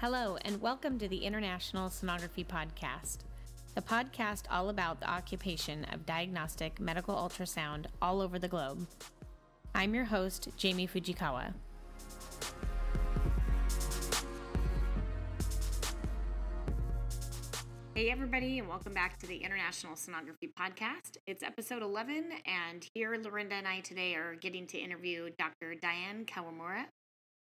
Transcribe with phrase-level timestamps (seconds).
[0.00, 3.18] Hello, and welcome to the International Sonography Podcast,
[3.74, 8.86] the podcast all about the occupation of diagnostic medical ultrasound all over the globe.
[9.74, 11.52] I'm your host, Jamie Fujikawa.
[17.94, 21.18] Hey, everybody, and welcome back to the International Sonography Podcast.
[21.26, 25.74] It's episode 11, and here Lorinda and I today are getting to interview Dr.
[25.74, 26.86] Diane Kawamura.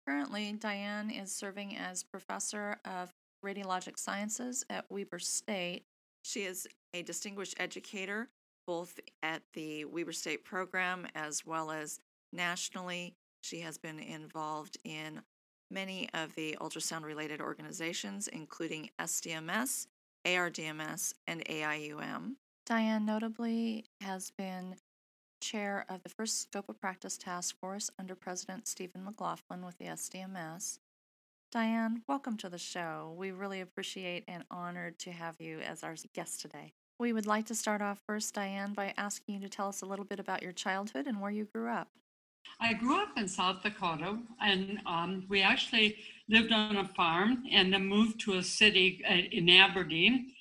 [0.08, 5.84] Currently, Diane is serving as professor of radiologic sciences at Weber State.
[6.24, 8.30] She is a distinguished educator
[8.68, 12.00] both at the Weber State program as well as
[12.34, 13.16] nationally.
[13.42, 15.22] She has been involved in
[15.70, 19.88] many of the ultrasound related organizations, including SDMS,
[20.26, 22.36] ARDMS, and AIUM.
[22.66, 24.76] Diane notably has been
[25.40, 29.86] chair of the first Scope of Practice Task Force under President Stephen McLaughlin with the
[29.86, 30.80] SDMS.
[31.52, 33.16] Diane, welcome to the show.
[33.18, 36.74] We really appreciate and honored to have you as our guest today.
[37.00, 39.86] We would like to start off first, Diane, by asking you to tell us a
[39.86, 41.90] little bit about your childhood and where you grew up.
[42.60, 45.98] I grew up in South Dakota, and um, we actually
[46.30, 50.32] lived on a farm and then moved to a city uh, in Aberdeen.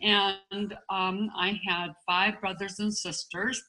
[0.00, 3.62] And um, I had five brothers and sisters.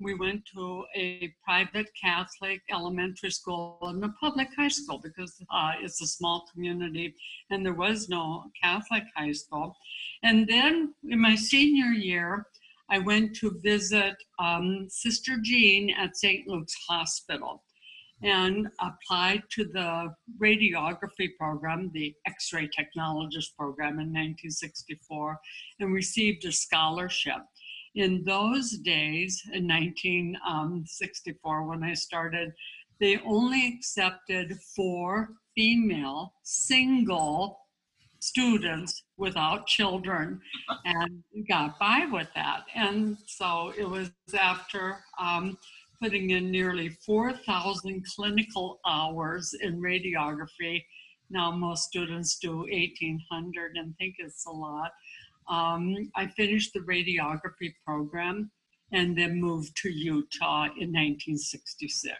[0.00, 5.72] We went to a private Catholic elementary school and a public high school because uh,
[5.80, 7.14] it's a small community
[7.50, 9.76] and there was no Catholic high school.
[10.22, 12.46] And then in my senior year,
[12.90, 16.46] I went to visit um, Sister Jean at St.
[16.46, 17.64] Luke's Hospital
[18.22, 20.12] and applied to the
[20.42, 25.38] radiography program, the X ray technologist program in 1964,
[25.80, 27.42] and received a scholarship.
[27.94, 32.52] In those days, in 1964, when I started,
[33.00, 37.60] they only accepted four female single
[38.20, 40.40] students without children
[40.84, 42.64] and got by with that.
[42.74, 45.56] And so it was after um,
[46.02, 50.84] putting in nearly 4,000 clinical hours in radiography.
[51.30, 54.90] Now, most students do 1,800 and think it's a lot.
[55.48, 58.50] Um, I finished the radiography program
[58.92, 62.14] and then moved to Utah in 1966.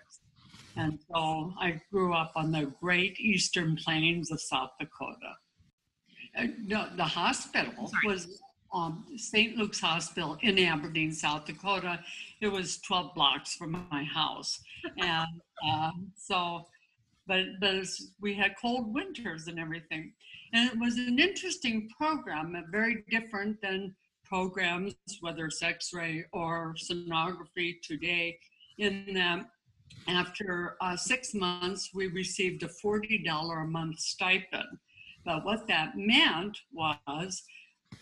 [0.77, 5.35] And so I grew up on the great eastern plains of South Dakota.
[6.39, 8.07] Uh, no, the hospital Sorry.
[8.07, 8.41] was
[8.73, 9.57] um, St.
[9.57, 12.01] Luke's Hospital in Aberdeen, South Dakota.
[12.41, 14.61] It was 12 blocks from my house.
[14.99, 16.67] And um, so,
[17.27, 20.13] but, but it's- we had cold winters and everything.
[20.53, 23.95] And it was an interesting program, very different than
[24.25, 28.39] programs, whether it's x ray or sonography today,
[28.79, 29.47] in that
[30.07, 34.79] after uh, six months, we received a $40 a month stipend.
[35.25, 37.43] But what that meant was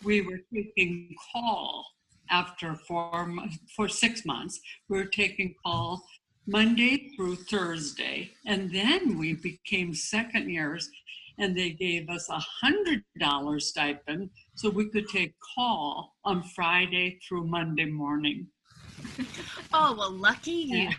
[0.03, 1.85] we were taking call
[2.29, 3.33] after four
[3.75, 4.59] for six months.
[4.89, 6.05] We were taking call
[6.45, 10.89] Monday through Thursday, and then we became second years,
[11.37, 17.19] and they gave us a hundred dollar stipend so we could take call on Friday
[17.27, 18.47] through Monday morning.
[19.73, 20.77] Oh, well, lucky you.
[20.77, 20.93] Yeah.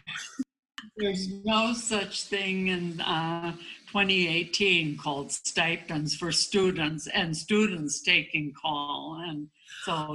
[0.98, 3.52] There's no such thing in uh,
[3.88, 9.22] 2018 called stipends for students and students taking call.
[9.26, 9.48] And
[9.84, 10.14] so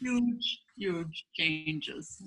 [0.00, 2.22] huge, huge changes.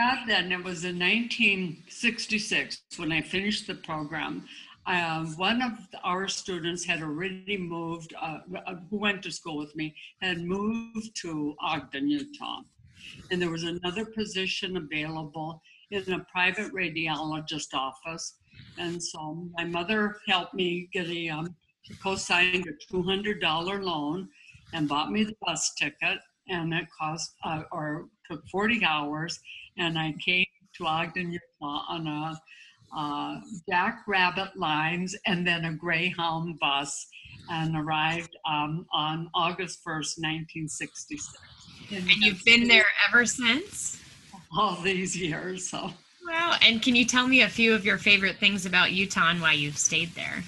[0.00, 4.46] At then, it was in 1966 when I finished the program.
[4.86, 5.72] Uh, one of
[6.04, 11.10] our students had already moved, uh, uh, who went to school with me, had moved
[11.16, 12.60] to Ogden, Utah.
[13.30, 15.60] And there was another position available
[15.90, 18.34] in a private radiologist office.
[18.78, 24.28] And so my mother helped me get a, um, she co-signed a $200 loan
[24.72, 26.18] and bought me the bus ticket.
[26.48, 29.40] And it cost, uh, or took 40 hours.
[29.78, 30.46] And I came
[30.76, 32.40] to Ogden, Utah on a
[32.96, 37.06] uh, jackrabbit lines and then a Greyhound bus
[37.50, 41.34] and arrived um, on August 1st, 1966.
[41.92, 44.02] And you've been there ever since?
[44.56, 45.68] all these years.
[45.68, 45.90] So
[46.26, 46.56] Wow.
[46.60, 49.52] And can you tell me a few of your favorite things about Utah and why
[49.52, 50.42] you've stayed there?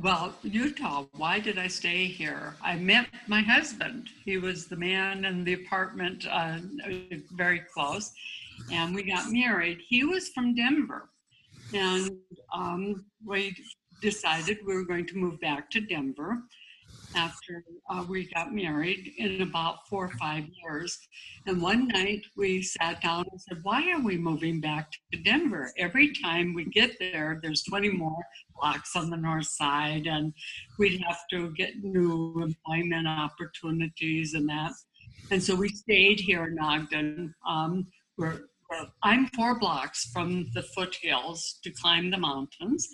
[0.00, 2.54] Well, Utah, why did I stay here?
[2.62, 4.08] I met my husband.
[4.24, 6.58] He was the man in the apartment, uh,
[7.32, 8.12] very close,
[8.72, 9.78] and we got married.
[9.88, 11.10] He was from Denver,
[11.74, 12.10] and
[12.54, 13.54] um, we
[14.00, 16.42] decided we were going to move back to Denver.
[17.14, 20.98] after uh, we got married in about four or five years.
[21.46, 25.72] And one night we sat down and said, Why are we moving back to Denver?
[25.78, 28.22] Every time we get there, there's 20 more
[28.60, 30.32] blocks on the north side, and
[30.78, 34.72] we'd have to get new employment opportunities and that.
[35.30, 37.34] And so we stayed here in Ogden.
[37.48, 37.86] Um,
[38.16, 38.40] we're,
[38.70, 42.88] we're, I'm four blocks from the foothills to climb the mountains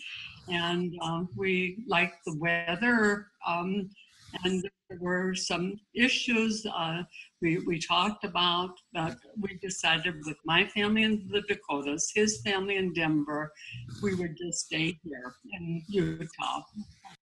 [0.49, 3.29] and uh, we liked the weather.
[3.47, 3.91] Um,
[4.45, 7.03] and there were some issues uh,
[7.43, 12.77] we, we talked about, but we decided with my family in the Dakotas, his family
[12.77, 13.53] in Denver,
[14.03, 16.63] we would just stay here in Utah.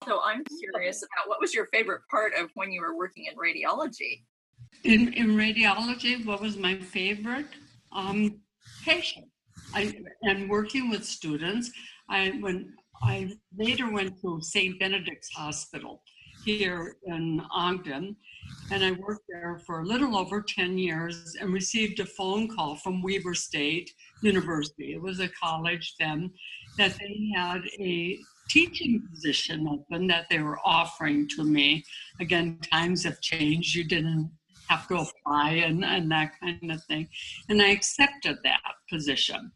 [0.06, 3.36] So I'm curious about what was your favorite part of when you were working in
[3.36, 4.22] radiology?
[4.84, 7.46] In, in radiology, what was my favorite?
[7.92, 8.40] Um,
[8.84, 9.26] patient.
[9.74, 11.70] I, and working with students.
[12.08, 14.78] I when I later went to St.
[14.78, 16.02] Benedict's Hospital
[16.44, 18.16] here in Ogden,
[18.70, 22.76] and I worked there for a little over 10 years and received a phone call
[22.76, 23.90] from Weber State
[24.22, 24.94] University.
[24.94, 26.30] It was a college then
[26.78, 31.84] that they had a teaching position open that they were offering to me.
[32.20, 33.74] Again, times have changed.
[33.74, 34.30] You didn't
[34.70, 37.08] have to apply and, and that kind of thing.
[37.48, 39.50] And I accepted that position.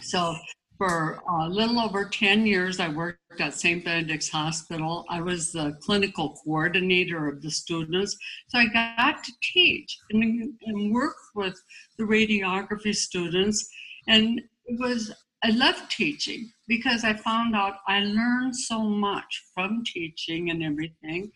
[0.00, 0.34] So
[0.78, 3.84] for a little over 10 years, I worked at St.
[3.84, 5.04] Benedict's Hospital.
[5.08, 8.16] I was the clinical coordinator of the students.
[8.48, 11.60] So I got to teach and, and work with
[11.98, 13.68] the radiography students.
[14.08, 15.12] And it was,
[15.44, 21.30] I loved teaching because I found out I learned so much from teaching and everything.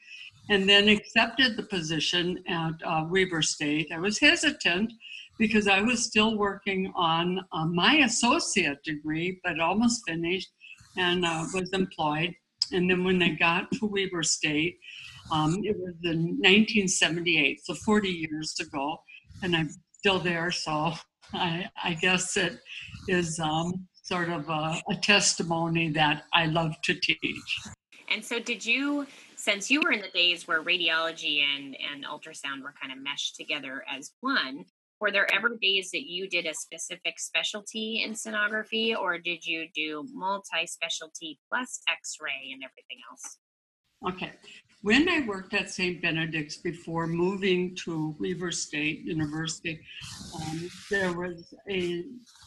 [0.48, 3.88] And then accepted the position at uh, Weber State.
[3.92, 4.94] I was hesitant
[5.38, 10.48] because I was still working on uh, my associate degree, but almost finished
[10.96, 12.34] and uh, was employed.
[12.72, 14.78] And then when I got to Weber State,
[15.30, 18.96] um, it was in 1978, so 40 years ago,
[19.42, 19.68] and I'm
[19.98, 20.50] still there.
[20.50, 20.94] So
[21.34, 22.58] I, I guess it
[23.06, 27.58] is um, sort of a, a testimony that I love to teach.
[28.10, 29.06] And so, did you,
[29.36, 33.36] since you were in the days where radiology and, and ultrasound were kind of meshed
[33.36, 34.64] together as one,
[35.00, 39.66] were there ever days that you did a specific specialty in sonography or did you
[39.74, 43.38] do multi-specialty plus x-ray and everything else
[44.12, 44.32] okay
[44.82, 49.80] when i worked at st benedict's before moving to weber state university
[50.34, 52.04] um, there was a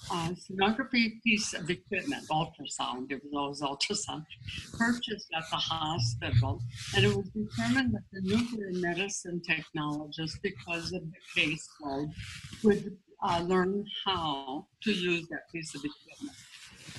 [0.10, 4.26] sonography piece of equipment, ultrasound, it was always ultrasound,
[4.78, 6.62] purchased at the hospital.
[6.96, 12.12] And it was determined that the nuclear medicine technologist, because of the caseload,
[12.64, 16.38] would uh, learn how to use that piece of equipment.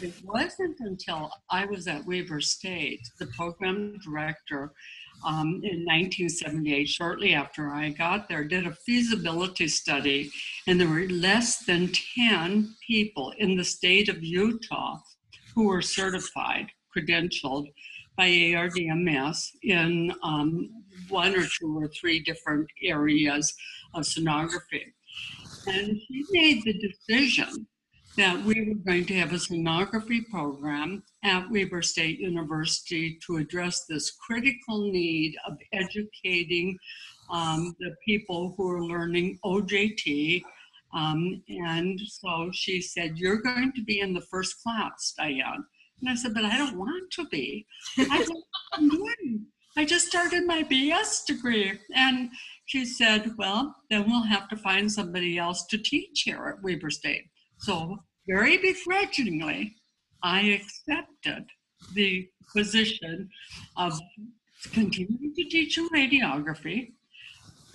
[0.00, 4.72] It wasn't until I was at Weber State, the program director
[5.24, 10.30] um, in 1978, shortly after I got there, did a feasibility study,
[10.66, 14.98] and there were less than 10 people in the state of Utah
[15.54, 16.66] who were certified,
[16.96, 17.66] credentialed
[18.16, 20.68] by ARDMS in um,
[21.08, 23.54] one or two or three different areas
[23.94, 24.84] of sonography.
[25.66, 27.66] And he made the decision
[28.16, 33.86] that we were going to have a sonography program at Weber State University to address
[33.86, 36.78] this critical need of educating
[37.30, 40.42] um, the people who are learning OJT.
[40.94, 45.64] Um, and so she said, You're going to be in the first class, Diane.
[46.00, 47.66] And I said, But I don't want to be.
[47.98, 48.26] I
[48.74, 49.46] I'm doing.
[49.74, 51.78] I just started my BS degree.
[51.94, 52.30] And
[52.66, 56.90] she said, Well, then we'll have to find somebody else to teach here at Weber
[56.90, 57.24] State.
[57.58, 59.74] So, very begrudgingly,
[60.22, 61.46] I accepted
[61.94, 63.28] the position
[63.76, 63.98] of
[64.72, 66.92] continuing to teach in radiography,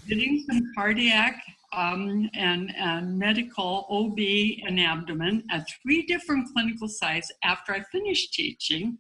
[0.08, 1.42] getting some cardiac
[1.74, 4.20] um, and, and medical OB
[4.66, 8.98] and abdomen at three different clinical sites after I finished teaching.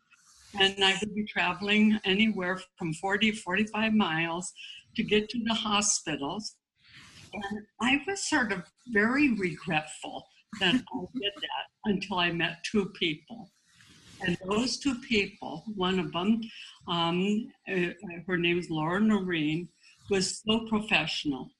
[0.60, 4.51] And I would be traveling anywhere from 40 45 miles
[4.96, 6.56] to get to the hospitals.
[7.34, 10.25] And I was sort of very regretful
[10.60, 13.50] that I did that until I met two people.
[14.25, 16.42] And those two people, one of them,
[16.88, 17.89] um, uh,
[18.25, 19.70] her name is Laura Noreen,
[20.10, 21.51] was so professional.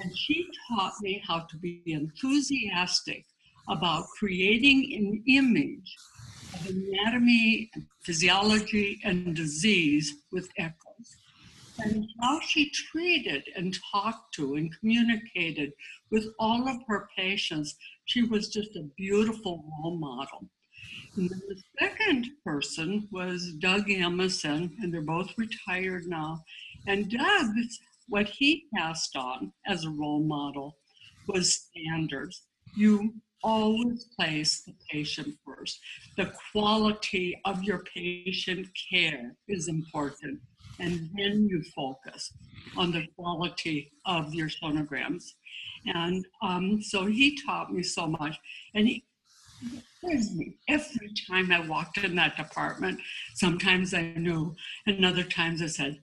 [0.00, 3.26] And she taught me how to be enthusiastic
[3.68, 5.96] about creating an image
[6.54, 11.16] of anatomy, physiology, and disease with echoes.
[11.80, 15.72] And how she treated and talked to and communicated
[16.10, 17.76] with all of her patients
[18.08, 20.48] she was just a beautiful role model.
[21.16, 26.42] And then the second person was Doug Emerson, and they're both retired now.
[26.86, 27.46] And Doug,
[28.08, 30.78] what he passed on as a role model
[31.26, 32.42] was standards.
[32.76, 33.12] You
[33.44, 35.78] always place the patient first.
[36.16, 40.40] The quality of your patient care is important.
[40.80, 42.32] And then you focus
[42.76, 45.32] on the quality of your sonograms.
[45.86, 48.38] And um, so he taught me so much.
[48.74, 49.04] And he,
[50.02, 53.00] me every time I walked in that department.
[53.34, 54.54] Sometimes I knew,
[54.86, 55.98] and other times I said,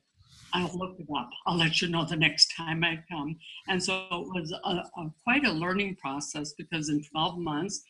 [0.54, 1.30] I'll look it up.
[1.46, 3.38] I'll let you know the next time I come.
[3.68, 7.84] And so it was a, a, quite a learning process because in 12 months,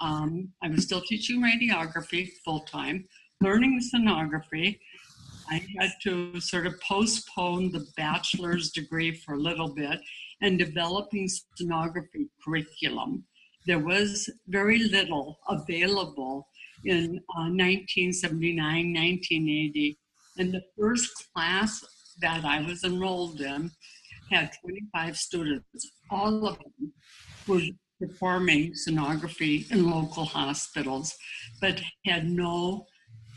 [0.00, 3.06] um, I was still teaching radiography full time,
[3.40, 4.78] learning sonography.
[5.52, 10.00] I had to sort of postpone the bachelor's degree for a little bit
[10.40, 11.28] and developing
[11.60, 13.24] sonography curriculum.
[13.66, 16.48] There was very little available
[16.86, 19.98] in uh, 1979, 1980.
[20.38, 21.84] And the first class
[22.22, 23.70] that I was enrolled in
[24.30, 25.90] had 25 students.
[26.10, 26.92] All of them
[27.46, 27.60] were
[28.00, 31.14] performing sonography in local hospitals,
[31.60, 32.86] but had no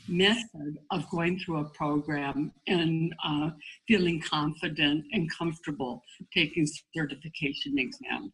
[0.07, 3.49] method of going through a program and uh,
[3.87, 8.31] feeling confident and comfortable taking certification exam.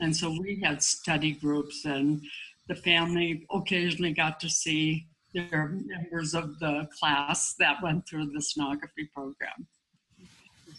[0.00, 2.22] And so we had study groups, and
[2.68, 8.40] the family occasionally got to see their members of the class that went through the
[8.40, 9.66] sonography program.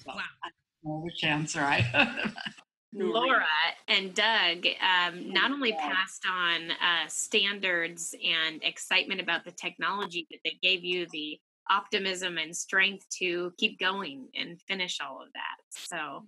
[0.03, 0.15] So wow.
[0.43, 0.49] I
[0.83, 2.23] don't know which answer I.
[2.93, 3.45] Laura
[3.87, 10.39] and Doug um, not only passed on uh, standards and excitement about the technology, but
[10.43, 15.57] they gave you the optimism and strength to keep going and finish all of that.
[15.69, 16.25] So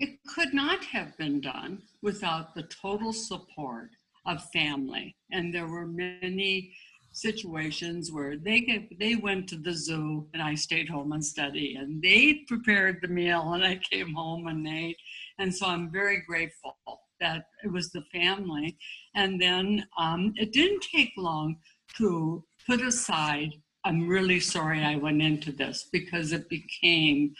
[0.00, 3.90] it could not have been done without the total support
[4.26, 5.14] of family.
[5.30, 6.72] And there were many
[7.12, 11.76] situations where they get, they went to the zoo and I stayed home and studied
[11.76, 14.98] and they prepared the meal and I came home and ate.
[15.38, 16.76] And so I'm very grateful
[17.20, 18.76] that it was the family.
[19.14, 21.56] And then um, it didn't take long
[21.96, 23.50] to put aside,
[23.84, 27.32] I'm really sorry I went into this because it became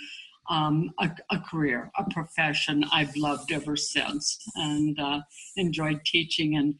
[0.48, 5.20] um, a, a, career, a profession I've loved ever since and uh,
[5.56, 6.74] enjoyed teaching and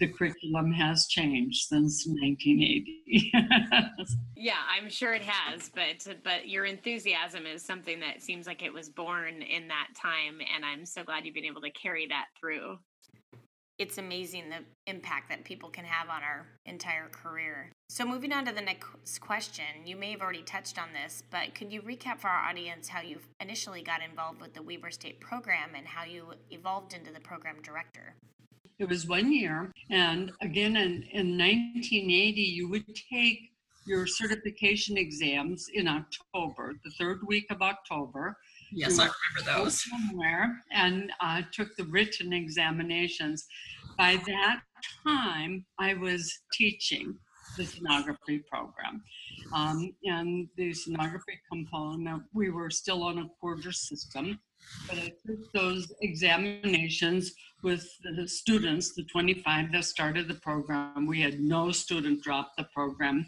[0.00, 3.30] the curriculum has changed since 1980.
[4.36, 8.72] yeah, I'm sure it has, but but your enthusiasm is something that seems like it
[8.72, 12.26] was born in that time, and I'm so glad you've been able to carry that
[12.40, 12.78] through.
[13.78, 17.70] It's amazing the impact that people can have on our entire career.
[17.88, 21.54] So, moving on to the next question, you may have already touched on this, but
[21.54, 25.20] could you recap for our audience how you initially got involved with the Weber State
[25.20, 28.16] program and how you evolved into the program director?
[28.80, 29.70] It was one year.
[29.90, 33.50] And again, in, in 1980, you would take
[33.86, 38.34] your certification exams in October, the third week of October.
[38.72, 39.84] Yes, I remember those.
[39.84, 43.46] Somewhere and uh, took the written examinations.
[43.98, 44.60] By that
[45.06, 47.18] time, I was teaching
[47.56, 49.02] the sonography program.
[49.52, 54.38] Um, and the sonography component, we were still on a quarter system,
[54.88, 61.06] but I took those examinations with the students, the 25 that started the program.
[61.06, 63.26] We had no student drop the program.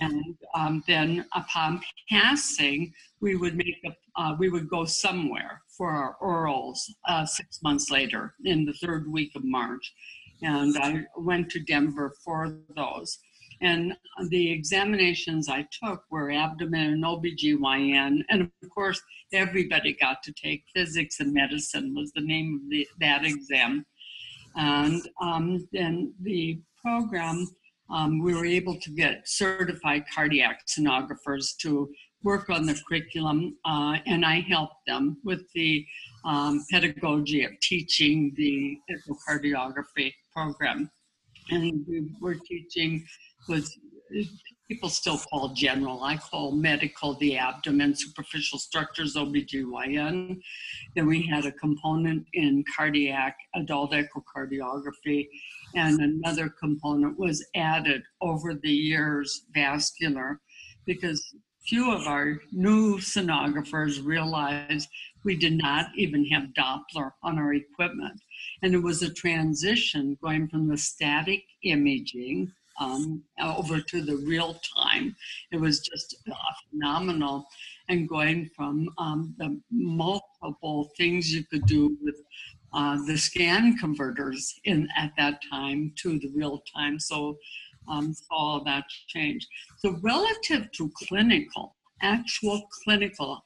[0.00, 5.90] And um, then upon passing, we would make a, uh, we would go somewhere for
[5.90, 9.92] our orals uh, six months later in the third week of March.
[10.42, 13.18] And I went to Denver for those.
[13.60, 13.94] And
[14.28, 18.22] the examinations I took were abdomen and OBGYN.
[18.28, 19.00] And of course,
[19.32, 23.86] everybody got to take physics and medicine was the name of the, that exam.
[24.56, 27.46] And um, then the program,
[27.90, 31.90] um, we were able to get certified cardiac sonographers to
[32.26, 35.86] work on the curriculum, uh, and I helped them with the
[36.24, 40.90] um, pedagogy of teaching the echocardiography program.
[41.50, 43.06] And we were teaching
[43.48, 43.76] was
[44.68, 46.02] people still call general.
[46.02, 50.40] I call medical the abdomen, superficial structures, OBGYN.
[50.94, 55.28] Then we had a component in cardiac, adult echocardiography,
[55.74, 60.40] and another component was added over the years, vascular,
[60.84, 61.34] because
[61.66, 64.88] few of our new sonographers realized
[65.24, 68.20] we did not even have Doppler on our equipment.
[68.62, 74.60] And it was a transition going from the static imaging um, over to the real
[74.76, 75.16] time.
[75.52, 76.34] It was just uh,
[76.70, 77.46] phenomenal.
[77.88, 82.16] And going from um, the multiple things you could do with
[82.72, 86.98] uh, the scan converters in at that time to the real time.
[86.98, 87.38] So
[87.88, 89.46] um, all that change.
[89.78, 93.42] So relative to clinical, actual clinical,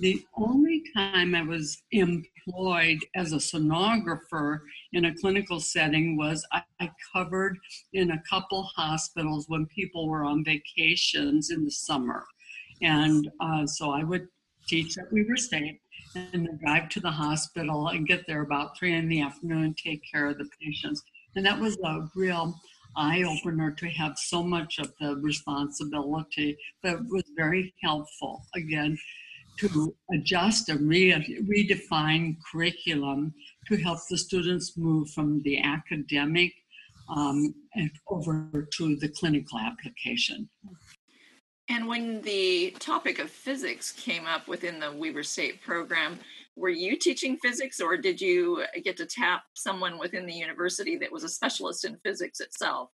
[0.00, 4.60] The only time I was employed as a sonographer
[4.94, 7.58] in a clinical setting was I, I covered
[7.92, 12.24] in a couple hospitals when people were on vacations in the summer.
[12.82, 14.26] And uh, so I would
[14.66, 15.80] teach at Weber State
[16.14, 19.76] and then drive to the hospital and get there about three in the afternoon and
[19.76, 21.02] take care of the patients.
[21.36, 22.54] And that was a real
[22.96, 28.98] eye opener to have so much of the responsibility, but was very helpful again
[29.58, 33.34] to adjust and re- redefine curriculum
[33.66, 36.52] to help the students move from the academic
[37.14, 37.54] um,
[38.08, 40.48] over to the clinical application.
[41.68, 46.18] And when the topic of physics came up within the Weber State program,
[46.56, 51.12] were you teaching physics or did you get to tap someone within the university that
[51.12, 52.90] was a specialist in physics itself?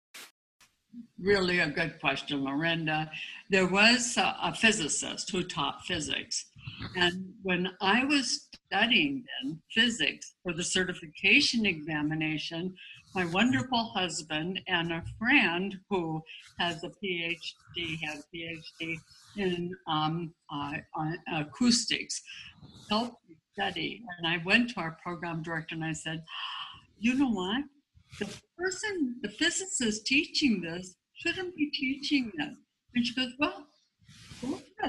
[1.18, 3.11] Really a good question, Miranda.
[3.50, 6.46] There was a, a physicist who taught physics.
[6.96, 12.75] And when I was studying then physics for the certification examination,
[13.16, 16.23] my wonderful husband and a friend who
[16.58, 18.99] has a PhD, has a PhD
[19.38, 20.73] in um, uh,
[21.35, 22.20] acoustics,
[22.90, 24.02] helped me study.
[24.18, 26.23] And I went to our program director and I said,
[26.99, 27.64] you know what?
[28.18, 32.54] The person, the physicist teaching this shouldn't be teaching this.
[32.94, 33.66] And she goes, well,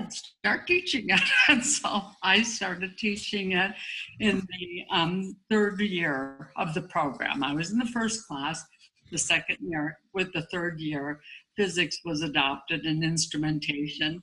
[0.09, 1.21] start teaching it.
[1.49, 3.71] And so I started teaching it
[4.19, 7.43] in the um, third year of the program.
[7.43, 8.63] I was in the first class,
[9.11, 11.21] the second year, with the third year,
[11.55, 14.21] physics was adopted in instrumentation.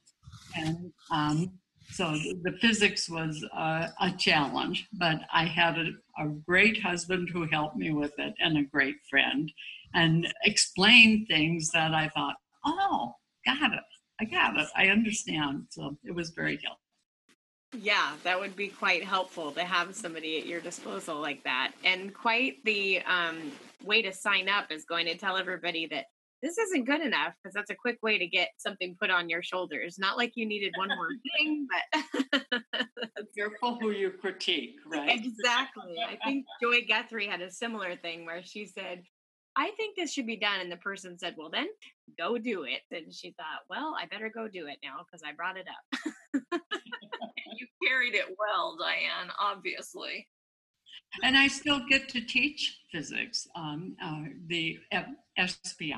[0.56, 1.58] And um,
[1.90, 2.12] so
[2.42, 5.90] the physics was uh, a challenge, but I had a,
[6.22, 9.50] a great husband who helped me with it and a great friend
[9.94, 13.14] and explained things that I thought, oh,
[13.46, 13.80] got it.
[14.20, 14.68] I got it.
[14.76, 15.66] I understand.
[15.70, 16.78] So it was very helpful.
[17.76, 21.72] Yeah, that would be quite helpful to have somebody at your disposal like that.
[21.84, 26.04] And quite the um, way to sign up is going to tell everybody that
[26.40, 29.42] this isn't good enough because that's a quick way to get something put on your
[29.42, 29.98] shoulders.
[29.98, 31.08] Not like you needed one more
[31.38, 31.66] thing,
[32.30, 32.44] but
[33.36, 35.10] careful who you critique, right?
[35.10, 35.96] Exactly.
[36.06, 39.02] I think Joy Guthrie had a similar thing where she said,
[39.56, 40.60] I think this should be done.
[40.60, 41.68] And the person said, Well, then
[42.18, 42.80] go do it.
[42.90, 46.00] And she thought, Well, I better go do it now because I brought it up.
[47.58, 50.26] you carried it well, Diane, obviously.
[51.22, 54.78] And I still get to teach physics, um, uh, the
[55.38, 55.94] SPI.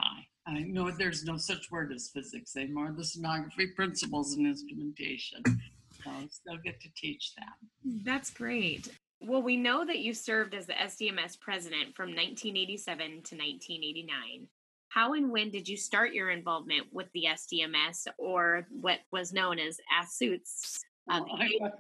[0.47, 5.42] I know there's no such word as physics anymore, the sonography principles and instrumentation.
[5.45, 8.05] So I still get to teach that.
[8.05, 8.88] That's great.
[9.21, 14.47] Well, we know that you served as the SDMS president from 1987 to 1989.
[14.97, 19.59] How and when did you start your involvement with the SDMS or what was known
[19.59, 20.81] as ASUTS?
[21.11, 21.71] Um, yes.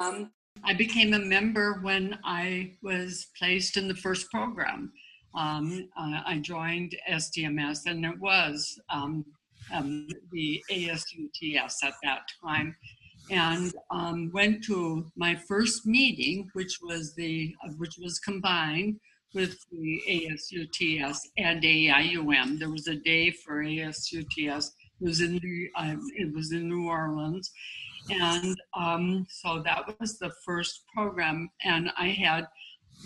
[0.00, 0.30] um,
[0.62, 4.92] I became a member when I was placed in the first program.
[5.34, 9.24] Um, uh, I joined SDMS, and it was um,
[9.74, 12.76] um, the ASUTS at that time
[13.28, 19.00] and um, went to my first meeting, which was the which was combined
[19.34, 22.58] with the ASUTS and AIUM.
[22.58, 24.70] There was a day for ASUTS.
[25.00, 27.50] It was in the, uh, it was in New Orleans,
[28.10, 31.50] and um, so that was the first program.
[31.64, 32.46] And I had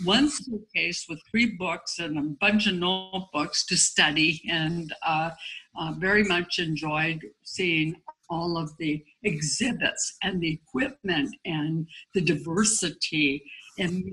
[0.03, 5.31] one suitcase with three books and a bunch of notebooks to study, and uh,
[5.79, 7.95] uh, very much enjoyed seeing
[8.29, 13.43] all of the exhibits and the equipment and the diversity.
[13.79, 14.03] And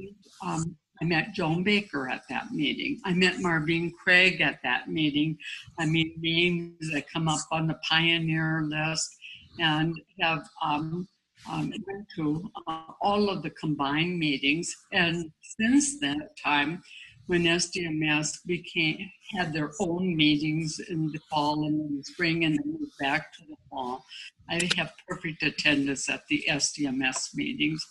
[0.42, 3.00] um, I met Joan Baker at that meeting.
[3.04, 5.38] I met Marvine Craig at that meeting.
[5.78, 9.14] I mean, names that come up on the pioneer list
[9.58, 11.08] and have um,
[11.50, 14.74] um, went to uh, all of the combined meetings.
[14.92, 16.82] And since that time,
[17.26, 22.56] when SDMS became had their own meetings in the fall and in the spring and
[22.56, 24.04] then moved back to the fall.
[24.48, 27.84] I have perfect attendance at the SDMS meetings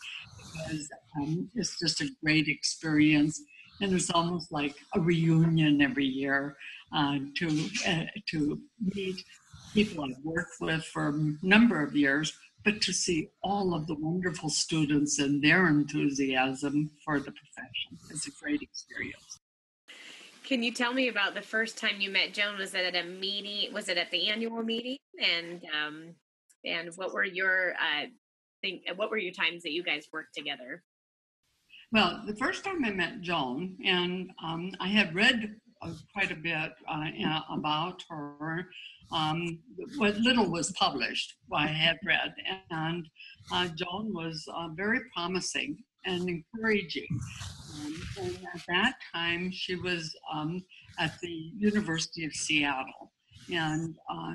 [0.58, 3.42] because um, it's just a great experience
[3.82, 6.56] and it's almost like a reunion every year
[6.94, 8.60] uh, to uh, to
[8.96, 9.24] meet
[9.74, 13.96] people I've worked with for a number of years, but to see all of the
[13.96, 17.98] wonderful students and their enthusiasm for the profession.
[18.10, 19.40] It's a great experience.
[20.46, 22.58] Can you tell me about the first time you met Joan?
[22.58, 23.74] Was it at a meeting?
[23.74, 24.98] Was it at the annual meeting?
[25.22, 26.16] And um,
[26.64, 28.06] and what were your uh,
[28.66, 28.84] think?
[28.96, 30.84] What were your times that you guys worked together?
[31.92, 36.36] Well, the first time I met Joan, and um, I had read uh, quite a
[36.36, 38.68] bit uh, about her.
[39.12, 39.60] Um,
[39.98, 42.34] what little was published, I had read,
[42.72, 43.08] and
[43.54, 47.08] uh, Joan was uh, very promising and encouraging.
[47.76, 50.64] Um, and at that time, she was um,
[50.98, 53.12] at the University of Seattle
[53.52, 54.34] and uh,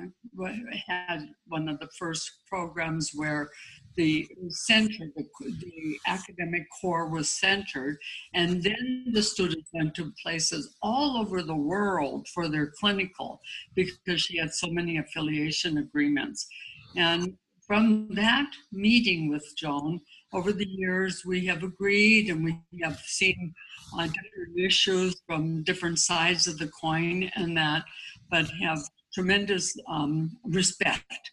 [0.87, 3.49] had one of the first programs where
[3.97, 7.97] the center, the, the, academic core was centered,
[8.33, 13.41] and then the students went to places all over the world for their clinical
[13.75, 16.47] because she had so many affiliation agreements.
[16.95, 17.33] And
[17.67, 20.01] from that meeting with Joan,
[20.33, 23.53] over the years we have agreed and we have seen
[23.97, 27.83] uh, different issues from different sides of the coin and that,
[28.29, 28.79] but have
[29.13, 31.31] tremendous um, respect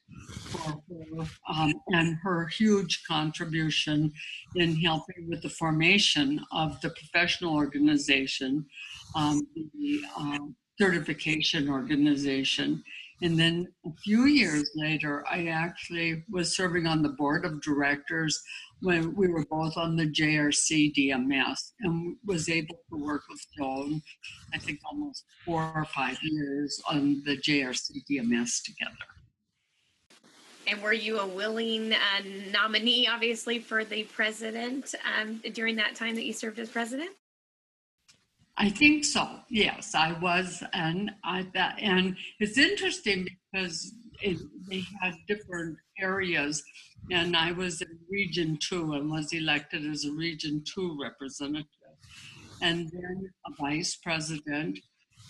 [0.49, 4.13] for her um, and her huge contribution
[4.57, 8.65] in helping with the formation of the professional organization,
[9.15, 10.39] um, the uh,
[10.81, 12.83] certification organization.
[13.21, 18.41] And then a few years later, I actually was serving on the board of directors
[18.81, 24.01] when we were both on the JRC DMS and was able to work with Joan,
[24.55, 28.95] I think almost four or five years on the JRC DMS together.
[30.69, 31.97] And were you a willing uh,
[32.53, 37.11] nominee, obviously, for the president um, during that time that you served as president?
[38.59, 39.27] I think so.
[39.49, 41.47] Yes, I was, and I
[41.81, 46.63] and it's interesting because it, they had different areas
[47.11, 51.67] and I was in Region 2 and was elected as a Region 2 representative.
[52.61, 54.79] And then a vice president.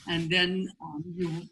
[0.09, 1.43] And then um, you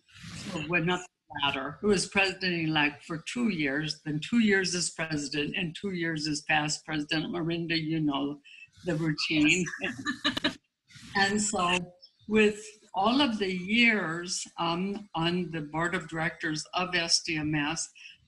[0.69, 1.79] went up the ladder.
[1.81, 6.27] Who was president elect for two years, then two years as president, and two years
[6.27, 7.31] as past president.
[7.33, 8.39] Marinda, you know
[8.87, 9.65] the routine.
[11.17, 11.79] and so,
[12.29, 12.63] with
[12.95, 17.81] all of the years um, on the board of directors of SDMS,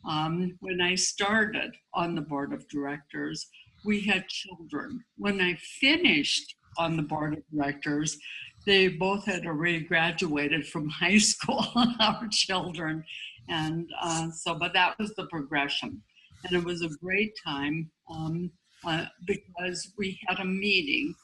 [0.09, 3.47] um, when I started on the board of directors,
[3.85, 5.05] we had children.
[5.17, 8.17] When I finished on the board of directors,
[8.67, 11.67] they both had already graduated from high school,
[12.01, 13.05] our children.
[13.49, 16.03] And uh, so, but that was the progression.
[16.45, 18.51] And it was a great time um,
[18.87, 21.15] uh, because we had a meeting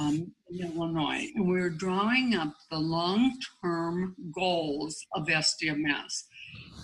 [0.00, 6.24] um, in Illinois and we were drawing up the long term goals of SDMS.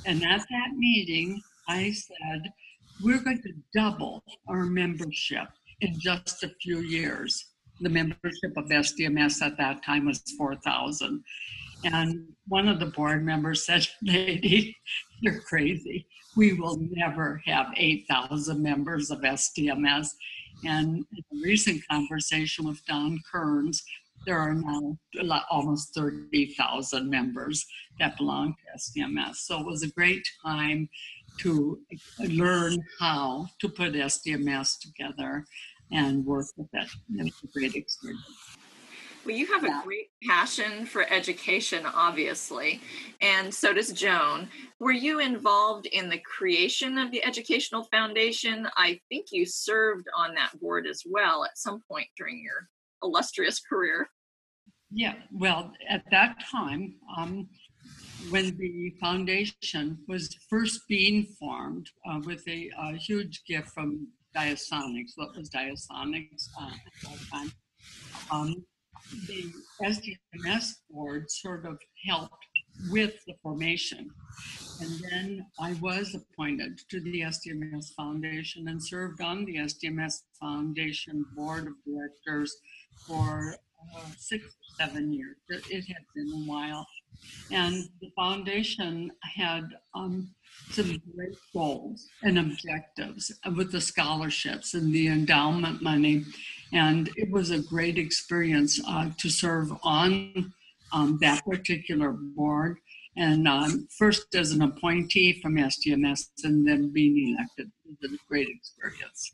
[0.07, 2.53] And at that meeting, I said,
[3.03, 5.49] we're going to double our membership
[5.81, 7.47] in just a few years.
[7.81, 11.23] The membership of SDMS at that time was 4,000.
[11.85, 14.77] And one of the board members said, Lady,
[15.21, 16.07] you're crazy.
[16.37, 20.09] We will never have 8,000 members of SDMS.
[20.65, 23.83] And in a recent conversation with Don Kearns,
[24.27, 24.99] there are now
[25.51, 27.67] almost 30,000 members
[27.99, 29.37] that belong to SDMS.
[29.37, 30.89] So it was a great time
[31.39, 31.81] to
[32.19, 35.47] learn how to put SDMS together
[35.91, 36.89] and work with it.
[37.17, 38.23] It was a great experience.
[39.31, 42.81] Well, you have a great passion for education, obviously,
[43.21, 44.49] and so does Joan.
[44.81, 48.67] Were you involved in the creation of the Educational Foundation?
[48.77, 52.69] I think you served on that board as well at some point during your
[53.05, 54.11] illustrious career.
[54.91, 57.49] Yeah, well, at that time, um,
[58.31, 65.13] when the foundation was first being formed uh, with a, a, huge gift from Diasonics,
[65.15, 67.53] what was Diasonics uh, at that time,
[68.33, 68.65] um,
[69.27, 72.35] the SDMS board sort of helped
[72.91, 74.11] with the formation.
[74.81, 81.25] And then I was appointed to the SDMS Foundation and served on the SDMS Foundation
[81.37, 82.57] board of directors
[83.07, 83.57] for
[83.97, 84.45] uh, six
[84.79, 85.37] seven years.
[85.49, 86.87] It, it had been a while.
[87.51, 90.31] And the foundation had um,
[90.71, 96.25] some great goals and objectives with the scholarships and the endowment money.
[96.73, 100.53] And it was a great experience uh, to serve on
[100.93, 102.79] um, that particular board.
[103.17, 107.71] And um, first as an appointee from SDMS and then being elected.
[107.85, 109.33] It was a great experience.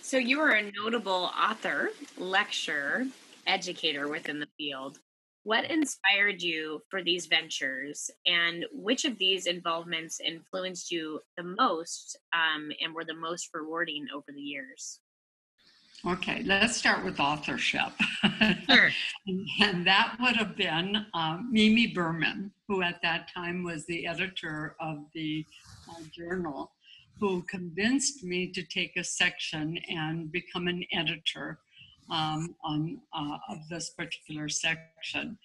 [0.00, 3.06] So you are a notable author, lecturer,
[3.46, 4.98] educator within the field.
[5.42, 12.18] What inspired you for these ventures, and which of these involvements influenced you the most
[12.32, 15.00] um, and were the most rewarding over the years?
[16.06, 17.92] Okay, let's start with authorship.
[18.70, 18.90] Sure.
[19.60, 24.76] and that would have been um, Mimi Berman, who at that time was the editor
[24.80, 25.44] of the
[25.90, 26.72] uh, journal
[27.18, 31.58] who convinced me to take a section and become an editor
[32.10, 35.36] um, on uh, of this particular section.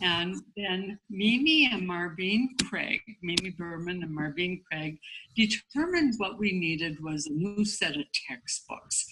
[0.00, 4.98] And then Mimi and Marvine Craig, Mimi Berman and Marvine Craig,
[5.34, 9.06] determined what we needed was a new set of textbooks.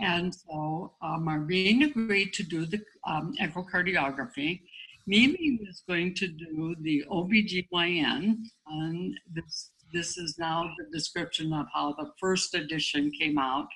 [0.00, 4.60] And so uh, Marvine agreed to do the um, echocardiography.
[5.06, 11.66] Mimi was going to do the OBGYN, and this, this is now the description of
[11.72, 13.68] how the first edition came out,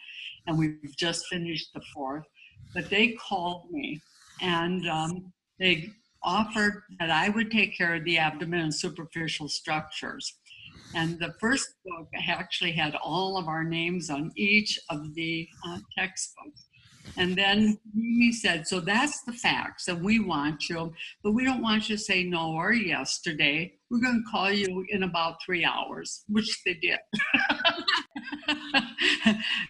[0.47, 2.25] and we've just finished the fourth.
[2.75, 4.01] But they called me
[4.41, 5.91] and um, they
[6.23, 10.35] offered that I would take care of the abdomen and superficial structures.
[10.95, 15.79] And the first book actually had all of our names on each of the uh,
[15.97, 16.67] textbooks.
[17.17, 21.63] And then he said, So that's the facts, and we want you, but we don't
[21.63, 23.75] want you to say no or yes today.
[23.91, 26.99] We're going to call you in about three hours, which they did.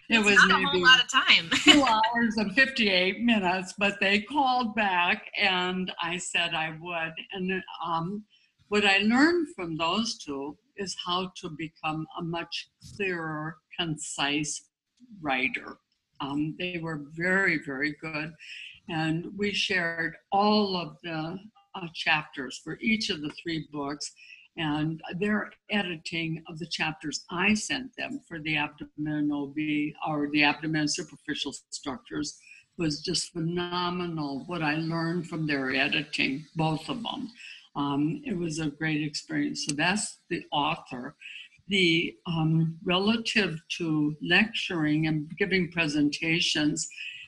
[0.09, 1.49] it was maybe a whole lot of time.
[1.63, 7.13] two hours and 58 minutes, but they called back and I said I would.
[7.33, 8.23] And um,
[8.67, 14.69] what I learned from those two is how to become a much clearer, concise
[15.21, 15.77] writer.
[16.19, 18.33] Um, they were very, very good.
[18.89, 21.37] And we shared all of the
[21.75, 24.11] uh, chapters for each of the three books
[24.57, 29.55] and their editing of the chapters I sent them for the abdomen OB
[30.07, 32.37] or the abdomen superficial structures
[32.77, 34.43] was just phenomenal.
[34.47, 37.31] What I learned from their editing, both of them,
[37.75, 39.65] um, it was a great experience.
[39.67, 41.15] So that's the author.
[41.67, 46.87] The um, relative to lecturing and giving presentations,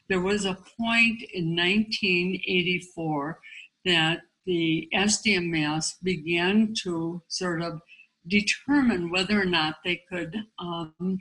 [0.10, 3.40] there was a point in 1984
[3.86, 7.80] that the SDMS began to sort of
[8.28, 11.20] determine whether or not they could um,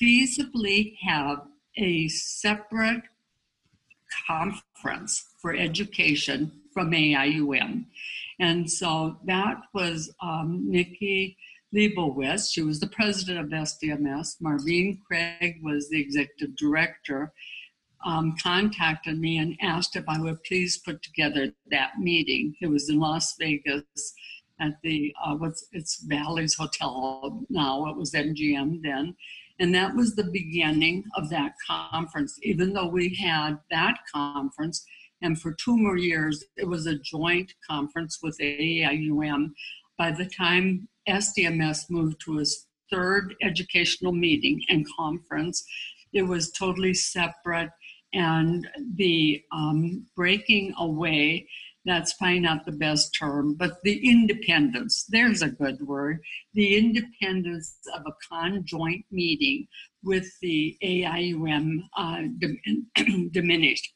[0.00, 1.38] feasibly have
[1.76, 3.02] a separate
[4.26, 7.86] conference for education from AIUM.
[8.38, 11.36] And so that was um, Nikki
[11.74, 12.52] Leibowitz.
[12.52, 14.36] She was the president of SDMS.
[14.40, 17.32] Marvine Craig was the executive director
[18.04, 22.54] um, contacted me and asked if I would please put together that meeting.
[22.60, 23.82] It was in Las Vegas
[24.60, 27.86] at the uh, what's it's Bally's Hotel now.
[27.88, 29.16] It was MGM then,
[29.58, 32.38] and that was the beginning of that conference.
[32.42, 34.84] Even though we had that conference,
[35.22, 39.50] and for two more years it was a joint conference with AIUM.
[39.98, 45.64] By the time SDMS moved to its third educational meeting and conference,
[46.12, 47.70] it was totally separate
[48.12, 51.46] and the um, breaking away
[51.86, 56.20] that's probably not the best term, but the independence, there's a good word,
[56.52, 59.66] the independence of a conjoint meeting
[60.02, 62.22] with the AIUM uh,
[63.30, 63.92] diminished.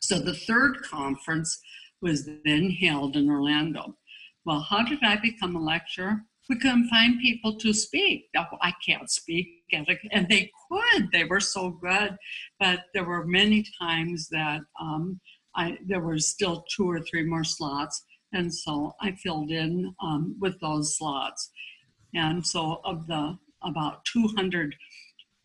[0.00, 1.60] So the third conference
[2.02, 3.96] was then held in Orlando.
[4.44, 6.22] Well, how did I become a lecturer?
[6.48, 8.28] we couldn't find people to speak.
[8.36, 9.86] I can't speak, and
[10.28, 11.08] they could.
[11.12, 12.16] They were so good,
[12.58, 15.20] but there were many times that um,
[15.58, 20.36] I there were still two or three more slots, and so I filled in um,
[20.40, 21.50] with those slots.
[22.14, 24.74] And so, of the about 200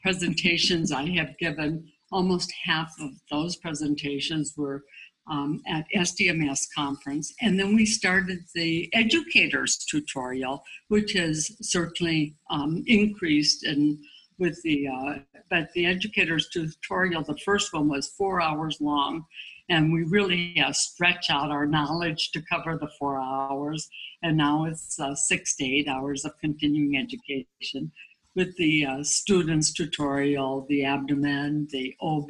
[0.02, 4.84] presentations I have given, almost half of those presentations were
[5.30, 7.34] um, at SDMS conference.
[7.42, 13.98] And then we started the educators tutorial, which has certainly um, increased and
[14.40, 15.14] with the, uh,
[15.50, 19.26] but the educators tutorial, the first one was four hours long.
[19.70, 23.90] And we really uh, stretch out our knowledge to cover the four hours.
[24.22, 27.92] And now it's uh, six to eight hours of continuing education
[28.36, 32.30] with the uh, students tutorial, the abdomen, the OB,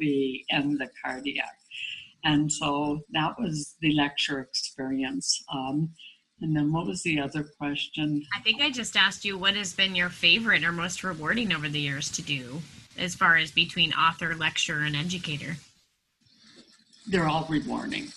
[0.50, 1.58] and the cardiac.
[2.24, 5.42] And so that was the lecture experience.
[5.52, 5.90] Um,
[6.40, 8.22] and then what was the other question?
[8.36, 11.68] I think I just asked you what has been your favorite or most rewarding over
[11.68, 12.60] the years to do
[12.98, 15.56] as far as between author, lecturer, and educator.
[17.06, 18.08] They're all rewarding.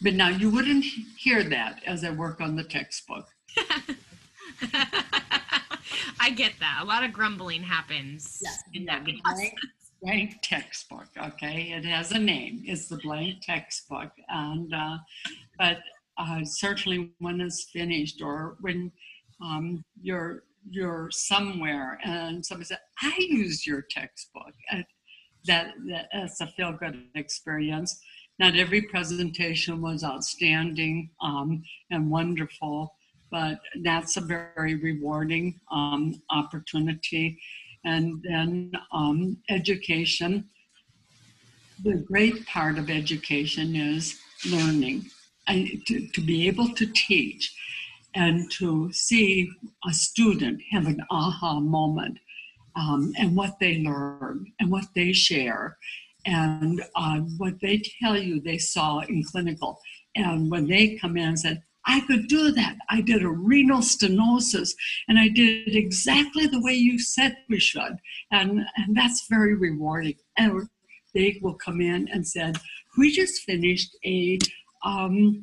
[0.00, 0.84] But now you wouldn't
[1.16, 3.26] hear that as I work on the textbook.
[6.20, 6.80] I get that.
[6.82, 8.42] A lot of grumbling happens
[8.74, 9.52] in that process
[10.02, 11.08] blank textbook.
[11.16, 12.62] Okay, it has a name.
[12.64, 14.98] It's the blank textbook, and uh,
[15.58, 15.78] but
[16.16, 18.92] uh, certainly when it's finished or when
[19.42, 24.84] um, you're you're somewhere and somebody said, "I used your textbook," and
[25.46, 28.00] that, that that's a feel good experience.
[28.38, 32.94] Not every presentation was outstanding um, and wonderful,
[33.30, 37.38] but that's a very rewarding um, opportunity
[37.84, 40.48] and then um, education.
[41.84, 44.18] the great part of education is
[44.50, 45.06] learning
[45.46, 47.54] and to, to be able to teach
[48.14, 49.50] and to see
[49.88, 52.18] a student have an aha moment
[52.76, 55.76] um, and what they learn and what they share
[56.28, 59.80] and uh, what they tell you they saw in clinical.
[60.14, 62.76] And when they come in and said, I could do that.
[62.90, 64.72] I did a renal stenosis
[65.08, 67.96] and I did exactly the way you said we should.
[68.30, 70.16] And, and that's very rewarding.
[70.36, 70.68] And
[71.14, 72.58] they will come in and said,
[72.98, 74.38] we just finished a,
[74.84, 75.42] um,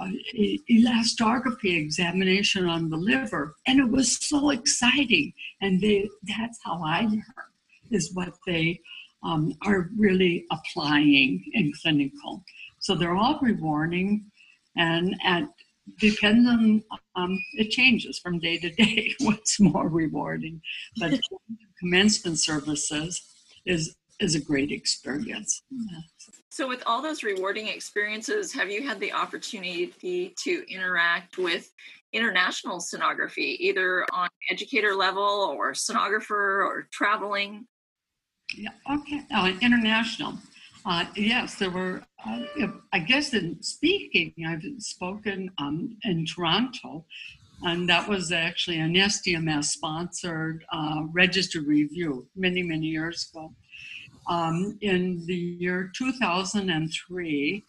[0.00, 5.32] a elastography examination on the liver and it was so exciting.
[5.60, 7.52] And they, that's how I learn
[7.92, 8.80] is what they
[9.22, 12.44] um, are really applying in clinical.
[12.80, 14.24] So they're all rewarding
[14.76, 15.48] and at
[16.00, 16.82] depends on
[17.14, 20.60] um, it changes from day to day what's more rewarding.
[20.98, 21.20] But
[21.78, 23.22] commencement services
[23.64, 25.62] is is a great experience.
[26.48, 31.70] So with all those rewarding experiences have you had the opportunity to interact with
[32.14, 37.66] international sonography either on educator level or sonographer or traveling
[38.56, 39.22] yeah, okay.
[39.34, 40.34] Uh, international.
[40.84, 47.04] Uh, yes, there were, uh, I guess, in speaking, I've spoken um, in Toronto,
[47.62, 53.52] and that was actually an SDMS sponsored uh, registry review many, many years ago.
[54.28, 57.64] Um, in the year 2003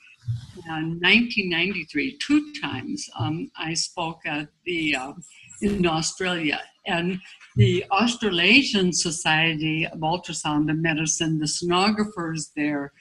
[0.67, 5.13] and 1993, two times, um, I spoke at the uh,
[5.62, 7.19] in Australia and
[7.57, 12.93] the Australasian Society of Ultrasound and Medicine, the sonographers there,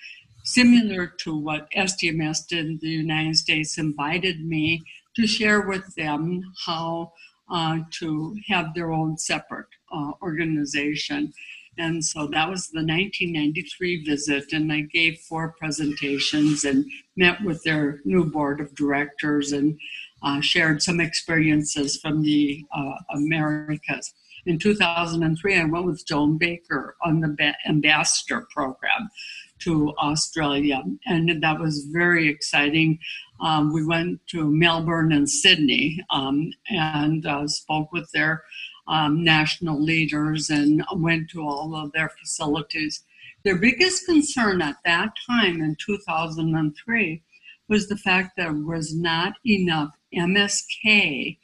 [0.44, 4.82] similar to what SDMS did in the United States, invited me
[5.14, 7.12] to share with them how
[7.50, 11.34] uh, to have their own separate uh, organization.
[11.76, 16.86] And so that was the 1993 visit, and I gave four presentations and
[17.18, 19.78] met with their new board of directors and
[20.22, 24.14] uh, shared some experiences from the uh, Americas.
[24.46, 29.10] In 2003, I went with Joan Baker on the ambassador program
[29.58, 33.00] to Australia, and that was very exciting.
[33.40, 38.44] Um, we went to Melbourne and Sydney um, and uh, spoke with their
[38.86, 43.02] um, national leaders and went to all of their facilities.
[43.42, 47.22] Their biggest concern at that time in 2003
[47.68, 51.38] was the fact that there was not enough MSK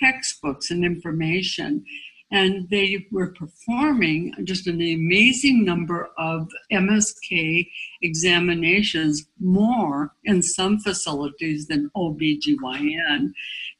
[0.00, 1.84] textbooks and information.
[2.32, 7.68] And they were performing just an amazing number of MSK
[8.00, 13.32] examinations, more in some facilities than OBGYN,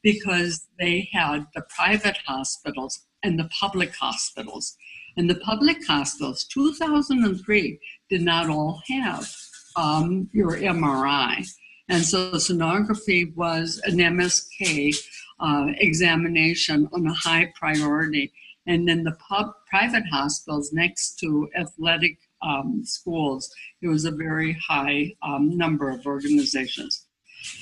[0.03, 4.77] because they had the private hospitals and the public hospitals.
[5.17, 9.35] And the public hospitals, 2003, did not all have
[9.75, 11.45] um, your MRI.
[11.89, 14.95] And so sonography was an MSK
[15.39, 18.31] uh, examination on a high priority.
[18.65, 24.57] And then the pub, private hospitals next to athletic um, schools, it was a very
[24.67, 27.07] high um, number of organizations.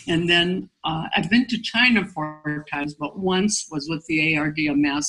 [0.08, 5.08] And then uh, I've been to China four times, but once was with the ARDMS.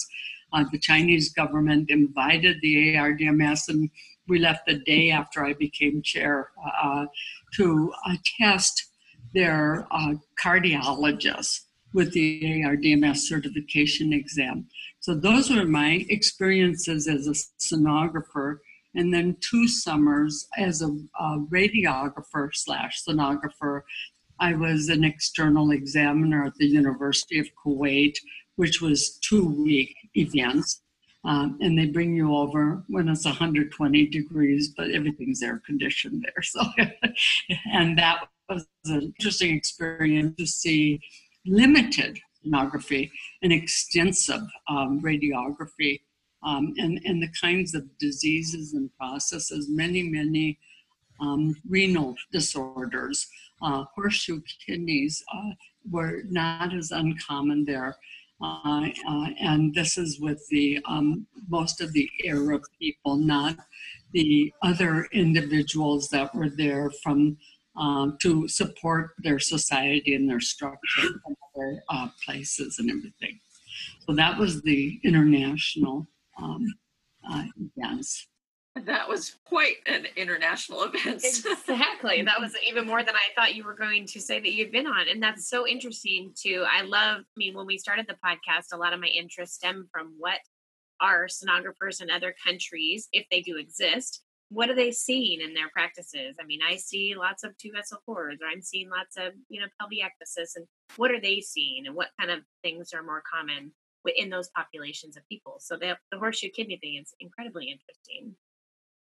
[0.52, 3.90] Uh, the Chinese government invited the ARDMS, and
[4.28, 6.50] we left the day after I became chair
[6.82, 7.06] uh,
[7.54, 7.92] to
[8.38, 8.86] test
[9.34, 11.60] their uh, cardiologists
[11.94, 14.66] with the ARDMS certification exam.
[15.02, 18.58] So those were my experiences as a sonographer.
[18.94, 20.86] And then two summers as a,
[21.18, 23.82] a radiographer slash sonographer,
[24.38, 28.14] I was an external examiner at the University of Kuwait,
[28.54, 30.82] which was two week events.
[31.24, 36.42] Um, and they bring you over when it's 120 degrees, but everything's air conditioned there.
[36.42, 36.62] So,
[37.72, 41.00] and that was an interesting experience to see
[41.44, 43.10] limited sonography
[43.42, 46.00] and extensive um, radiography
[46.44, 50.58] um, and, and the kinds of diseases and processes, many, many
[51.20, 53.28] um, renal disorders.
[53.62, 55.50] Uh, horseshoe kidneys uh,
[55.90, 57.96] were not as uncommon there.
[58.40, 63.56] Uh, uh and this is with the um, most of the Arab people, not
[64.12, 67.36] the other individuals that were there from
[67.76, 73.38] um, to support their society and their structure and other uh, places and everything.
[74.00, 76.06] So that was the international
[76.40, 76.66] um,
[77.30, 77.44] uh,
[77.76, 78.28] events.
[78.74, 81.22] That was quite an international event.
[81.24, 82.22] exactly.
[82.22, 84.86] That was even more than I thought you were going to say that you'd been
[84.86, 85.08] on.
[85.08, 86.64] And that's so interesting too.
[86.70, 89.88] I love, I mean, when we started the podcast, a lot of my interest stem
[89.92, 90.38] from what
[91.00, 94.22] are sonographers in other countries, if they do exist,
[94.52, 96.36] what are they seeing in their practices?
[96.40, 99.60] I mean, I see lots of two vessel cords, or I'm seeing lots of you
[99.60, 103.72] know pelviectasis, and what are they seeing, and what kind of things are more common
[104.04, 105.56] within those populations of people?
[105.60, 108.34] So the, the horseshoe kidney thing is incredibly interesting.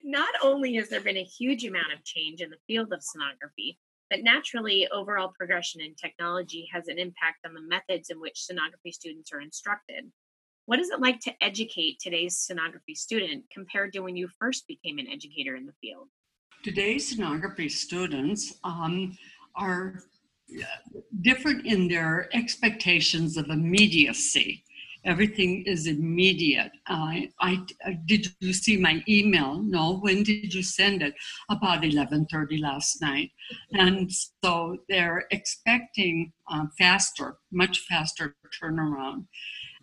[0.04, 3.78] Not only has there been a huge amount of change in the field of sonography,
[4.10, 8.94] but naturally, overall progression in technology has an impact on the methods in which sonography
[8.94, 10.12] students are instructed.
[10.66, 14.98] What is it like to educate today's sonography student compared to when you first became
[14.98, 16.08] an educator in the field?
[16.64, 19.16] Today's sonography students um,
[19.56, 20.02] are
[20.60, 24.64] uh, different in their expectations of immediacy
[25.06, 26.72] everything is immediate.
[26.88, 27.66] I, I,
[28.06, 29.62] did you see my email?
[29.62, 30.00] No.
[30.00, 31.14] When did you send it?
[31.50, 33.32] About 11:30 last night,
[33.74, 34.12] and
[34.44, 39.28] so they're expecting uh, faster, much faster turnaround.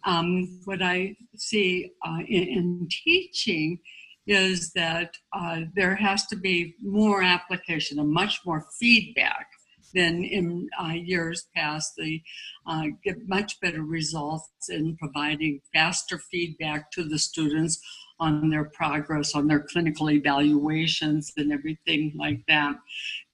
[0.05, 3.79] Um, what I see uh, in, in, teaching
[4.27, 9.47] is that uh, there has to be more application and much more feedback
[9.95, 11.95] than in uh, years past.
[11.97, 12.23] They
[12.67, 17.81] uh, get much better results in providing faster feedback to the students
[18.19, 22.77] on their progress, on their clinical evaluations, and everything like that.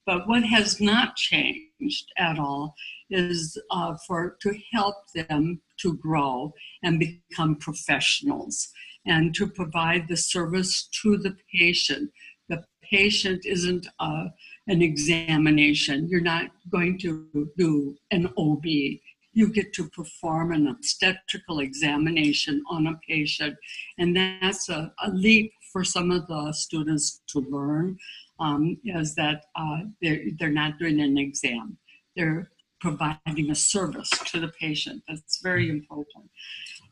[0.05, 2.73] But what has not changed at all
[3.11, 6.53] is uh, for to help them to grow
[6.83, 8.69] and become professionals
[9.05, 12.11] and to provide the service to the patient.
[12.49, 14.25] The patient isn't a
[14.67, 16.07] an examination.
[16.09, 17.27] You're not going to
[17.57, 18.65] do an OB.
[19.33, 23.55] You get to perform an obstetrical examination on a patient,
[23.97, 27.97] and that's a, a leap for some of the students to learn.
[28.39, 31.77] Um, is that uh, they're, they're not doing an exam.
[32.15, 32.49] They're
[32.79, 35.03] providing a service to the patient.
[35.07, 36.29] That's very important.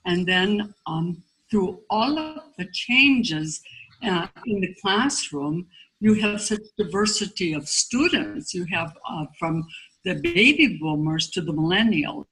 [0.06, 3.62] And then um, through all of the changes
[4.04, 5.68] uh, in the classroom,
[6.00, 8.54] you have such diversity of students.
[8.54, 9.66] You have uh, from
[10.06, 12.26] the baby boomers to the millennials.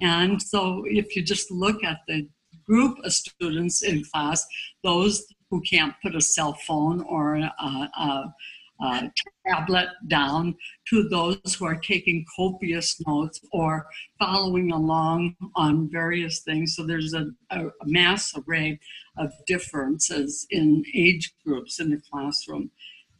[0.00, 2.28] And so if you just look at the
[2.66, 4.46] group of students in class,
[4.82, 8.34] those who can't put a cell phone or a, a,
[8.82, 9.10] a
[9.46, 10.54] tablet down,
[10.88, 13.86] to those who are taking copious notes or
[14.18, 16.74] following along on various things.
[16.76, 18.78] So there's a, a mass array
[19.18, 22.70] of differences in age groups in the classroom.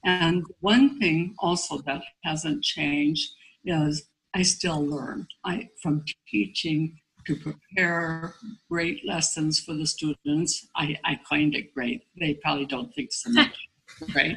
[0.04, 3.30] And one thing also that hasn't changed
[3.64, 5.26] is I still learn.
[5.44, 8.34] I from teaching to prepare
[8.68, 10.66] great lessons for the students.
[10.74, 12.02] I, I find it great.
[12.18, 13.56] They probably don't think so much,
[14.14, 14.36] right?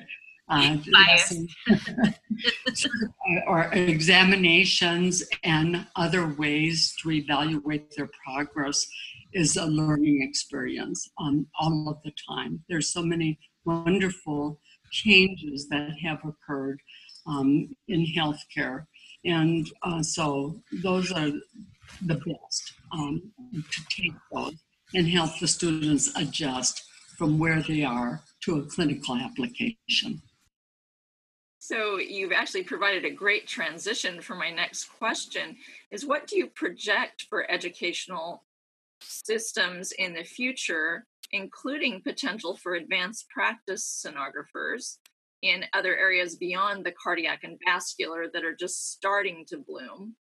[3.28, 8.86] Uh, or examinations and other ways to evaluate their progress
[9.34, 12.64] is a learning experience um, all of the time.
[12.70, 14.60] There's so many wonderful
[14.92, 16.80] changes that have occurred
[17.26, 18.86] um, in healthcare.
[19.24, 21.32] And uh, so those are
[22.06, 23.22] the best um,
[23.54, 24.56] to take those
[24.94, 26.84] and help the students adjust
[27.18, 30.22] from where they are to a clinical application.
[31.68, 35.58] So you've actually provided a great transition for my next question
[35.90, 38.44] is what do you project for educational
[39.02, 44.98] systems in the future including potential for advanced practice sonographers
[45.42, 50.16] in other areas beyond the cardiac and vascular that are just starting to bloom.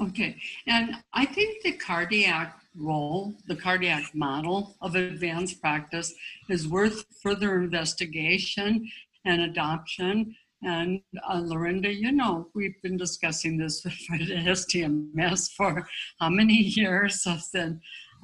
[0.00, 0.36] Okay,
[0.66, 6.12] and I think the cardiac role, the cardiac model of advanced practice
[6.48, 8.88] is worth further investigation
[9.24, 10.34] and adoption.
[10.64, 15.86] And uh, Lorinda, you know, we've been discussing this with SDMS for
[16.20, 17.22] how many years?
[17.22, 17.54] Since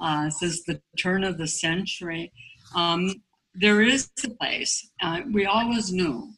[0.01, 2.31] uh, since the turn of the century.
[2.75, 3.21] Um,
[3.53, 4.91] there is a place.
[5.01, 6.31] Uh, we always knew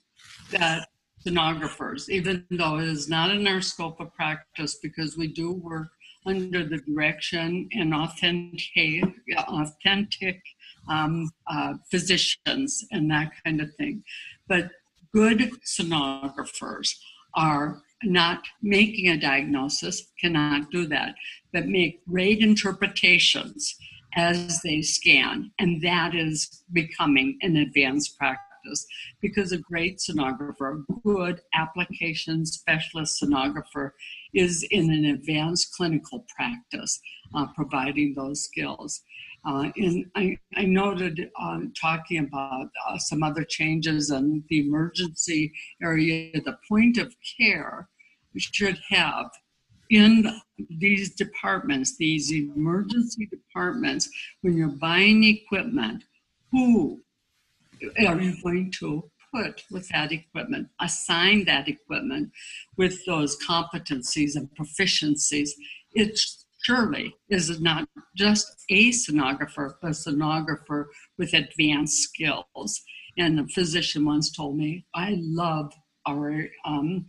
[0.51, 0.87] that
[1.25, 5.89] sonographers, even though it is not in our scope of practice, because we do work
[6.25, 9.03] under the direction and authentic,
[9.37, 10.41] authentic
[10.89, 14.03] um, uh, physicians and that kind of thing.
[14.51, 14.69] But
[15.13, 16.89] good sonographers
[17.35, 21.15] are not making a diagnosis, cannot do that,
[21.53, 23.73] but make great interpretations
[24.17, 25.51] as they scan.
[25.57, 28.85] And that is becoming an advanced practice
[29.21, 33.91] because a great sonographer, a good application specialist sonographer,
[34.33, 36.99] is in an advanced clinical practice,
[37.33, 39.01] uh, providing those skills.
[39.45, 45.51] Uh, and I, I noted uh, talking about uh, some other changes in the emergency
[45.81, 47.89] area, the point of care
[48.37, 49.31] should have
[49.89, 50.25] in
[50.79, 54.09] these departments, these emergency departments,
[54.41, 56.03] when you're buying equipment,
[56.51, 57.01] who
[58.07, 62.31] are you going to put with that equipment, assign that equipment
[62.77, 65.49] with those competencies and proficiencies?
[65.93, 66.17] It
[66.63, 70.85] surely is not just a sonographer, but a sonographer
[71.17, 72.81] with advanced skills.
[73.17, 75.73] And a physician once told me, I love
[76.07, 77.05] our um,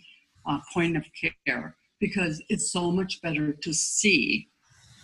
[0.46, 1.04] uh, point of
[1.46, 4.48] care because it's so much better to see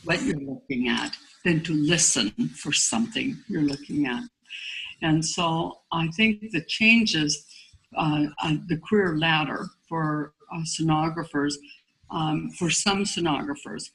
[0.04, 4.24] what you're looking at than to listen for something you're looking at.
[5.02, 7.46] And so I think the changes,
[7.96, 11.54] uh, uh, the career ladder for uh, sonographers,
[12.10, 13.90] um, for some sonographers,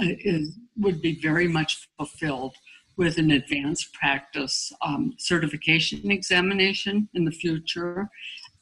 [0.00, 2.54] is, would be very much fulfilled
[2.96, 8.08] with an advanced practice um, certification examination in the future,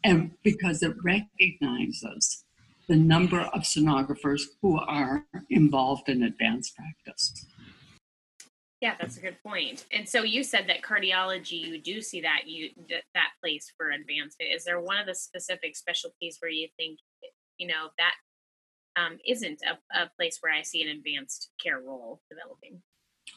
[0.05, 2.45] and because it recognizes
[2.89, 7.47] the number of sonographers who are involved in advanced practice.
[8.81, 9.85] Yeah, that's a good point.
[9.93, 13.91] And so you said that cardiology, you do see that you that, that place for
[13.91, 14.55] advancement.
[14.55, 16.99] Is there one of the specific specialties where you think,
[17.59, 18.15] you know, that
[18.97, 22.81] um, isn't a, a place where I see an advanced care role developing?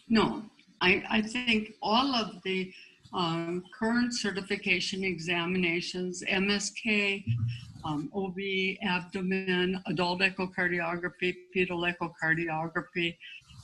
[0.10, 0.44] No,
[0.82, 2.74] I, I think all of the
[3.14, 7.24] um, current certification examinations, MSK,
[7.86, 8.38] um, OB,
[8.82, 13.16] abdomen, adult echocardiography, fetal echocardiography,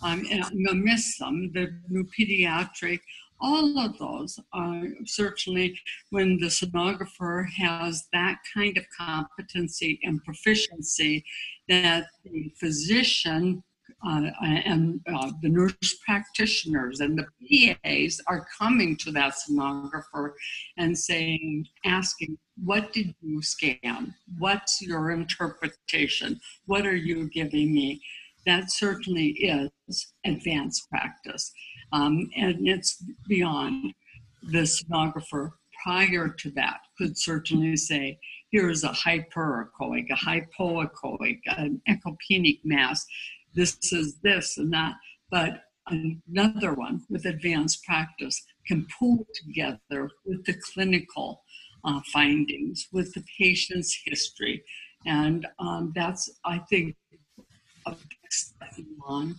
[0.01, 2.99] um, and I'm going to miss some, the new pediatric,
[3.41, 5.79] all of those are certainly
[6.09, 11.23] when the sonographer has that kind of competency and proficiency
[11.67, 13.63] that the physician
[14.07, 20.31] uh, and uh, the nurse practitioners and the PAs are coming to that sonographer
[20.77, 24.13] and saying, asking, What did you scan?
[24.37, 26.39] What's your interpretation?
[26.65, 28.01] What are you giving me?
[28.45, 31.51] That certainly is advanced practice.
[31.91, 33.93] Um, and it's beyond
[34.43, 35.51] the sonographer
[35.83, 38.19] prior to that could certainly say,
[38.51, 43.05] here's a hyperechoic, a hypoechoic, an echopenic mass
[43.53, 44.95] this is this and that.
[45.31, 51.43] But another one with advanced practice can pull together with the clinical
[51.83, 54.63] uh, findings, with the patient's history.
[55.05, 56.95] And um, that's, I think,
[57.85, 59.35] a big step along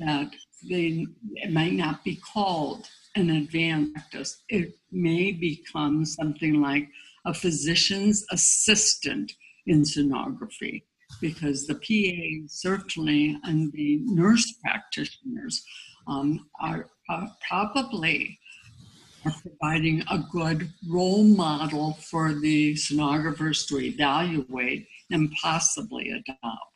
[0.00, 0.30] that
[0.68, 2.86] they, it might not be called
[3.16, 4.42] an advanced practice.
[4.48, 6.88] It may become something like
[7.24, 9.32] a physician's assistant
[9.66, 10.82] in sonography
[11.20, 15.62] because the PA certainly and the nurse practitioners
[16.06, 18.38] um, are, are probably
[19.24, 26.69] are providing a good role model for the sonographers to evaluate and possibly adopt.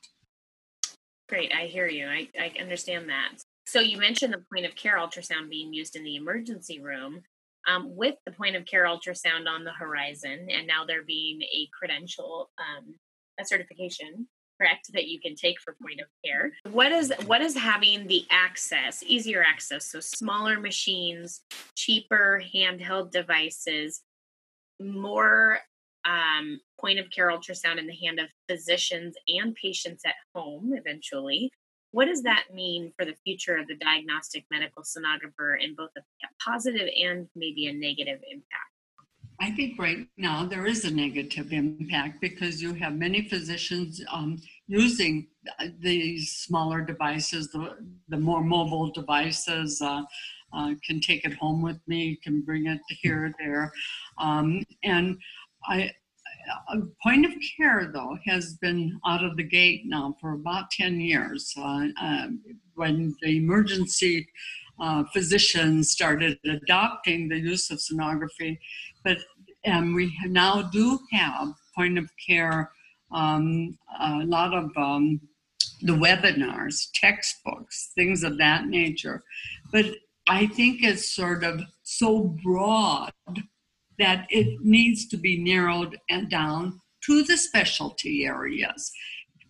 [1.28, 2.06] Great, I hear you.
[2.06, 3.32] I, I understand that.
[3.66, 7.22] So you mentioned the point of care ultrasound being used in the emergency room.
[7.66, 11.66] Um, with the point of care ultrasound on the horizon, and now there being a
[11.72, 12.94] credential, um,
[13.40, 17.56] a certification correct that you can take for point of care what is what is
[17.56, 21.40] having the access easier access so smaller machines
[21.74, 24.02] cheaper handheld devices
[24.80, 25.58] more
[26.04, 31.50] um, point of care ultrasound in the hand of physicians and patients at home eventually
[31.92, 36.00] what does that mean for the future of the diagnostic medical sonographer in both a
[36.44, 38.74] positive and maybe a negative impact
[39.40, 44.40] I think right now there is a negative impact because you have many physicians um,
[44.68, 45.26] using
[45.80, 47.76] these smaller devices, the,
[48.08, 49.82] the more mobile devices.
[49.82, 50.02] Uh,
[50.56, 53.72] uh, can take it home with me, can bring it here there.
[54.18, 55.18] Um, and
[55.68, 55.90] I,
[56.68, 61.00] a point of care, though, has been out of the gate now for about 10
[61.00, 61.52] years.
[61.56, 62.40] Uh, um,
[62.74, 64.28] when the emergency
[64.80, 68.58] uh, physicians started adopting the use of sonography,
[69.04, 69.18] but
[69.64, 72.70] and we now do have point of care,
[73.12, 75.20] um, a lot of um,
[75.80, 79.22] the webinars, textbooks, things of that nature.
[79.72, 79.86] But
[80.28, 83.12] I think it's sort of so broad
[83.98, 88.90] that it needs to be narrowed and down to the specialty areas.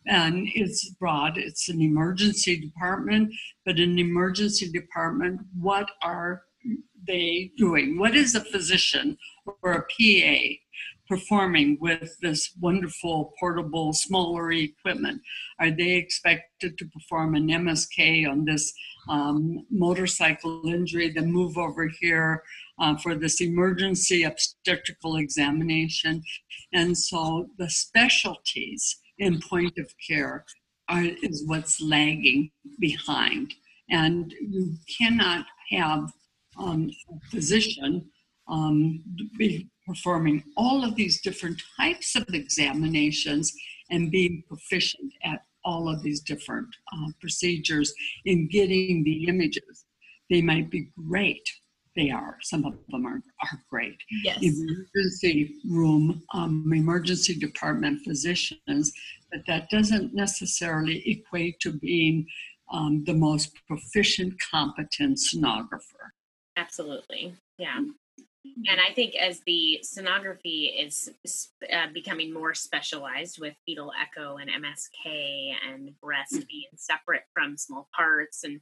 [0.07, 3.33] And it's broad, it's an emergency department,
[3.65, 6.43] but an emergency department, what are
[7.07, 7.99] they doing?
[7.99, 9.17] What is a physician
[9.63, 10.55] or a PA
[11.09, 15.21] performing with this wonderful portable smaller equipment?
[15.61, 18.73] Are they expected to perform an MSK on this
[19.09, 22.43] um, motorcycle injury, then move over here
[22.79, 26.23] uh, for this emergency obstetrical examination?
[26.73, 30.45] And so the specialties in point of care
[30.89, 33.55] are, is what's lagging behind.
[33.91, 36.11] And you cannot have
[36.59, 36.91] um,
[37.31, 38.11] physician
[38.49, 39.03] um,
[39.39, 43.53] be performing all of these different types of examinations
[43.91, 47.93] and being proficient at all of these different uh, procedures
[48.24, 49.85] in getting the images.
[50.30, 51.43] They might be great.
[51.97, 52.39] They are.
[52.43, 53.97] Some of them are, are great.
[54.24, 54.43] Yes.
[54.43, 58.93] Emergency room, um, emergency department physicians,
[59.30, 62.26] but that doesn't necessarily equate to being
[62.72, 66.11] um, the most proficient, competent sonographer.
[66.57, 67.35] Absolutely.
[67.59, 67.80] Yeah.
[68.45, 71.11] And I think as the sonography is
[71.73, 77.89] uh, becoming more specialized with fetal echo and MSK and breast being separate from small
[77.97, 78.61] parts, and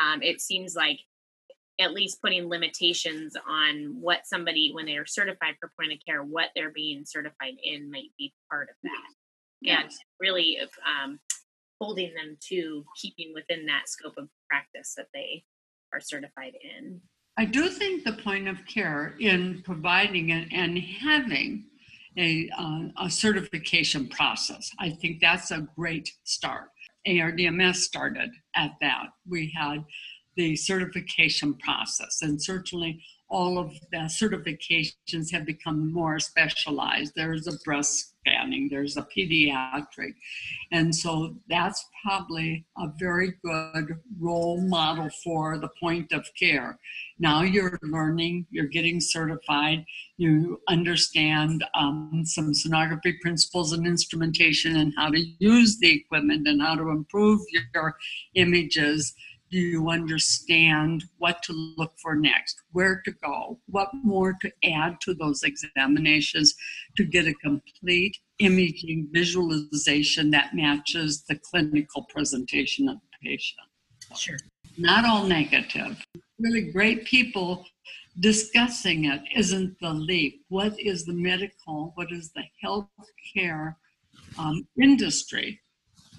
[0.00, 1.00] um, it seems like
[1.78, 6.22] at least putting limitations on what somebody, when they are certified for point of care,
[6.22, 9.70] what they're being certified in might be part of that.
[9.82, 11.18] And really um,
[11.80, 15.44] holding them to keeping within that scope of practice that they
[15.92, 17.00] are certified in.
[17.38, 21.64] I do think the point of care in providing and, and having
[22.16, 26.70] a, uh, a certification process, I think that's a great start.
[27.06, 29.08] ARDMS started at that.
[29.28, 29.84] We had
[30.34, 37.12] the certification process, and certainly all of the certifications have become more specialized.
[37.14, 38.14] There's a breast
[38.76, 40.14] there's a pediatric.
[40.72, 46.78] And so that's probably a very good role model for the point of care.
[47.18, 49.84] Now you're learning, you're getting certified,
[50.18, 56.60] you understand um, some sonography principles and instrumentation and how to use the equipment and
[56.60, 57.40] how to improve
[57.74, 57.96] your
[58.34, 59.14] images
[59.50, 65.00] do you understand what to look for next, where to go, what more to add
[65.02, 66.54] to those examinations
[66.96, 73.60] to get a complete imaging visualization that matches the clinical presentation of the patient?
[74.16, 74.38] Sure.
[74.78, 76.04] Not all negative.
[76.38, 77.64] Really great people
[78.20, 80.44] discussing it isn't the leap.
[80.48, 83.76] What is the medical, what is the healthcare
[84.38, 85.60] um, industry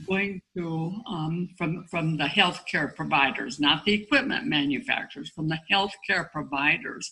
[0.05, 6.31] going to um, from from the healthcare providers, not the equipment manufacturers, from the healthcare
[6.31, 7.11] providers,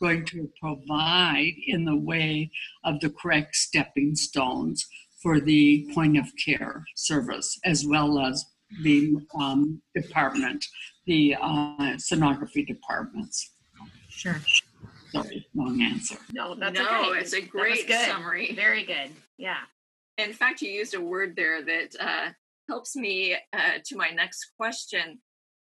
[0.00, 2.50] going to provide in the way
[2.84, 4.86] of the correct stepping stones
[5.22, 8.44] for the point of care service, as well as
[8.82, 10.64] the um, department,
[11.06, 13.52] the uh, sonography departments.
[14.08, 14.40] Sure.
[15.12, 16.16] Sorry, long answer.
[16.32, 17.20] No, that's no, okay.
[17.20, 18.52] it's a great summary.
[18.54, 19.10] Very good.
[19.38, 19.58] Yeah
[20.18, 22.30] in fact, you used a word there that uh,
[22.68, 25.18] helps me uh, to my next question.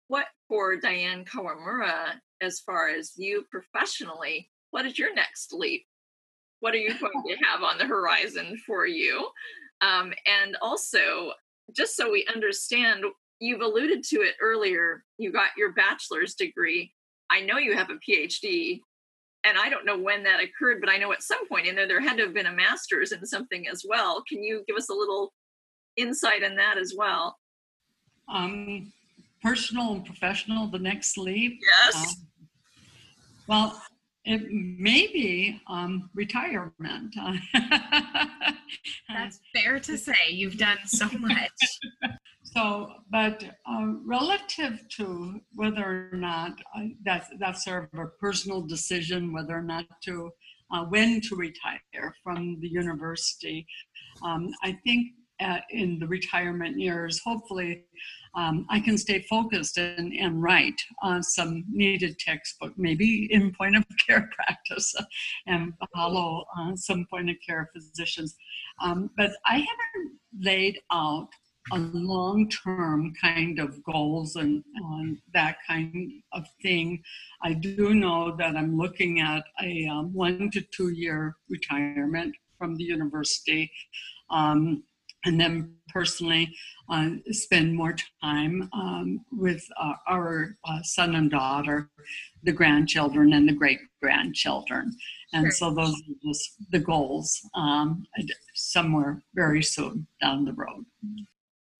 [0.07, 5.85] What for Diane Kawamura, as far as you professionally, what is your next leap?
[6.59, 9.27] What are you going to have on the horizon for you?
[9.81, 11.33] Um, and also,
[11.75, 13.03] just so we understand,
[13.39, 16.93] you've alluded to it earlier, you got your bachelor's degree.
[17.29, 18.81] I know you have a PhD
[19.43, 21.87] and I don't know when that occurred, but I know at some point in there
[21.87, 24.23] there had to have been a master's in something as well.
[24.27, 25.33] Can you give us a little
[25.97, 27.37] insight in that as well?
[28.27, 28.93] Um,
[29.41, 31.59] personal and professional, the next leap.
[31.61, 31.95] Yes.
[31.95, 32.47] Um,
[33.47, 33.81] well,
[34.25, 37.15] it may be um, retirement.
[39.09, 40.13] That's fair to say.
[40.29, 41.49] You've done so much.
[42.43, 48.61] So, but uh, relative to whether or not uh, that's that's sort of a personal
[48.61, 50.29] decision, whether or not to
[50.71, 53.65] uh, when to retire from the university,
[54.23, 55.07] um, I think
[55.39, 57.85] uh, in the retirement years, hopefully,
[58.35, 63.75] um, I can stay focused and, and write uh, some needed textbook, maybe in point
[63.75, 64.93] of care practice,
[65.47, 68.35] and follow uh, some point of care physicians.
[68.81, 71.27] Um, but I haven't laid out
[71.73, 77.03] a long term kind of goals and on that kind of thing.
[77.43, 82.75] I do know that I'm looking at a um, one to two year retirement from
[82.75, 83.71] the university.
[84.29, 84.83] Um,
[85.25, 86.53] and then personally
[86.89, 91.89] uh, spend more time um, with uh, our uh, son and daughter,
[92.43, 94.95] the grandchildren and the great grandchildren.
[95.33, 95.51] And sure.
[95.51, 98.03] so those are just the goals um,
[98.55, 100.85] somewhere very soon down the road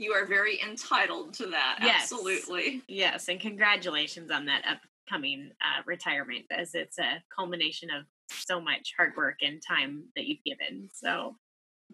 [0.02, 1.78] you are very entitled to that.
[1.82, 2.12] Yes.
[2.12, 2.82] Absolutely.
[2.88, 8.94] Yes, and congratulations on that upcoming uh, retirement, as it's a culmination of so much
[8.98, 10.90] hard work and time that you've given.
[10.92, 11.36] So,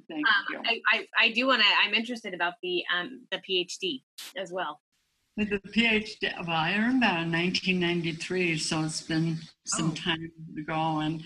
[0.10, 0.62] thank um, you.
[0.66, 1.68] I, I, I do want to.
[1.84, 4.02] I'm interested about the um, the PhD
[4.38, 4.80] as well.
[5.38, 9.93] With The PhD, well, I earned that in 1993, so it's been some oh.
[9.93, 11.24] time ago, and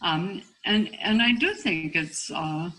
[0.00, 2.70] um, and and I do think it's uh,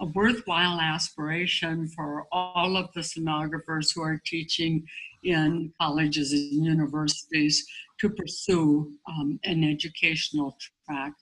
[0.00, 4.84] a worthwhile aspiration for all of the sonographers who are teaching
[5.22, 7.66] in colleges and universities
[8.00, 10.56] to pursue um, an educational
[10.86, 11.12] track.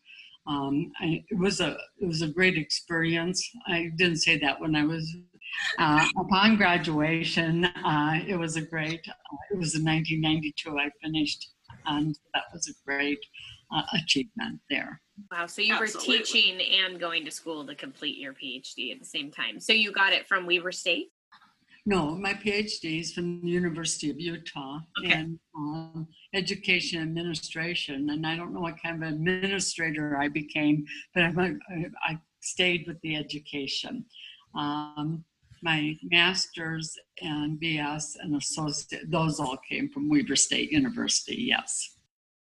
[0.47, 3.43] Um, I, it was a it was a great experience.
[3.67, 5.17] I didn't say that when I was
[5.79, 7.65] uh, upon graduation.
[7.65, 9.01] Uh, it was a great.
[9.09, 10.79] Uh, it was in 1992.
[10.79, 11.49] I finished,
[11.87, 13.19] and that was a great
[13.75, 15.01] uh, achievement there.
[15.31, 15.47] Wow!
[15.47, 16.19] So you Absolutely.
[16.19, 19.61] were teaching and going to school to complete your PhD at the same time.
[19.61, 21.09] So you got it from Weber State.
[21.87, 25.13] No, my PhD is from the University of Utah okay.
[25.13, 31.25] in um, education administration, and I don't know what kind of administrator I became, but
[31.25, 31.53] I,
[32.03, 34.07] I stayed with the education.
[34.55, 35.25] Um,
[35.63, 41.97] my master's and BS and associate, those all came from Weber State University, yes.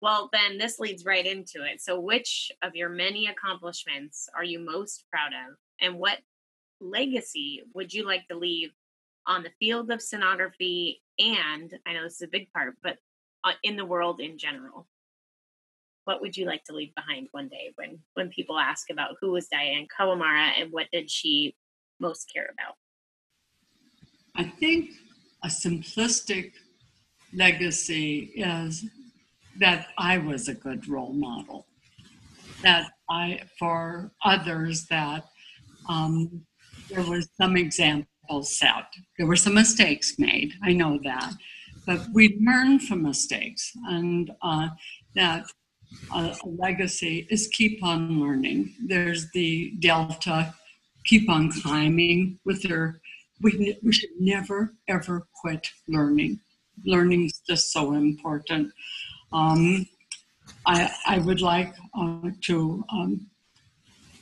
[0.02, 1.82] Well, then this leads right into it.
[1.82, 5.58] So, which of your many accomplishments are you most proud of?
[5.82, 6.20] And what
[6.82, 8.72] legacy would you like to leave
[9.30, 12.98] on the field of sonography and I know this is a big part, but
[13.44, 14.88] uh, in the world in general.
[16.06, 19.32] What would you like to leave behind one day when when people ask about who
[19.32, 21.56] was Diane Kawamura and what did she
[22.00, 22.76] most care about?
[24.36, 24.92] I think
[25.44, 26.54] a simplistic
[27.34, 28.86] legacy is
[29.60, 31.68] that I was a good role model.
[32.64, 35.26] That I, for others, that
[35.88, 36.42] um,
[36.90, 38.10] there was some example
[38.44, 38.86] set.
[39.18, 41.34] There were some mistakes made, I know that,
[41.86, 44.70] but we learn from mistakes, and uh,
[45.16, 45.46] that
[46.14, 48.76] uh, a legacy is keep on learning.
[48.86, 50.54] There's the delta,
[51.06, 53.02] keep on climbing with their.
[53.42, 56.40] We, we should never ever quit learning.
[56.86, 58.72] Learning is just so important.
[59.32, 59.88] Um,
[60.66, 63.28] I, I would like uh, to um,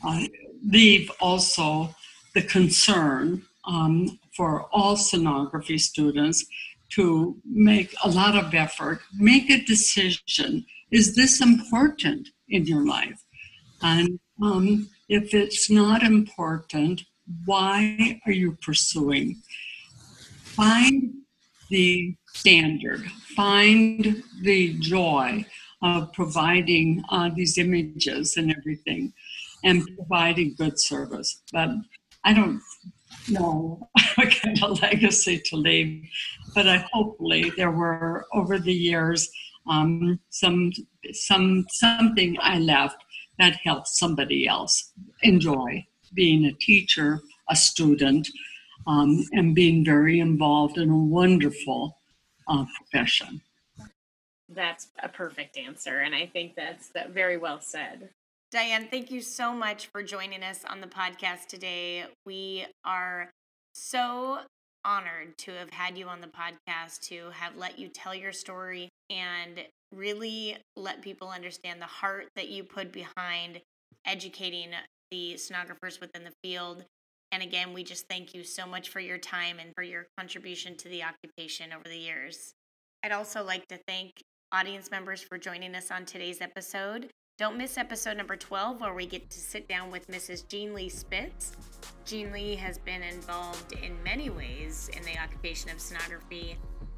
[0.05, 0.23] uh,
[0.65, 1.93] leave also
[2.33, 6.45] the concern um, for all sonography students
[6.89, 10.65] to make a lot of effort, make a decision.
[10.91, 13.21] Is this important in your life?
[13.81, 17.03] And um, if it's not important,
[17.45, 19.41] why are you pursuing?
[20.43, 21.13] Find
[21.69, 23.05] the standard,
[23.35, 25.45] find the joy
[25.81, 29.13] of providing uh, these images and everything
[29.63, 31.41] and providing good service.
[31.51, 31.69] But
[32.23, 32.61] I don't
[34.15, 36.07] what kind of legacy to leave,
[36.55, 39.29] but I hopefully there were over the years
[39.69, 40.71] um, some
[41.11, 43.03] some something I left
[43.39, 47.19] that helped somebody else enjoy being a teacher,
[47.49, 48.27] a student,
[48.87, 51.97] um, and being very involved in a wonderful
[52.47, 53.41] uh, profession.
[54.49, 58.09] That's a perfect answer, and I think that's that very well said.
[58.49, 62.05] Diane, thank you so much for joining us on the podcast today.
[62.25, 63.29] We are
[63.75, 64.39] so
[64.85, 68.87] honored to have had you on the podcast, to have let you tell your story
[69.09, 69.59] and
[69.93, 73.59] really let people understand the heart that you put behind
[74.05, 74.69] educating
[75.11, 76.85] the sonographers within the field.
[77.33, 80.77] And again, we just thank you so much for your time and for your contribution
[80.77, 82.53] to the occupation over the years.
[83.03, 84.11] I'd also like to thank
[84.53, 87.09] audience members for joining us on today's episode.
[87.37, 90.47] Don't miss episode number 12, where we get to sit down with Mrs.
[90.47, 91.51] Jean Lea Spitz.
[92.03, 96.55] Jean Lea has been involved in many ways in the occupation of sonography,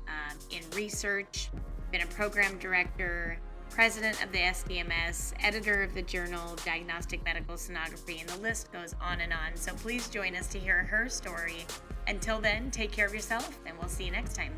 [0.07, 1.49] uh, in research,
[1.91, 3.37] been a program director,
[3.69, 8.95] president of the SDMS, editor of the journal Diagnostic Medical Sonography, and the list goes
[9.01, 9.55] on and on.
[9.55, 11.65] So please join us to hear her story.
[12.07, 14.53] Until then, take care of yourself, and we'll see you next time.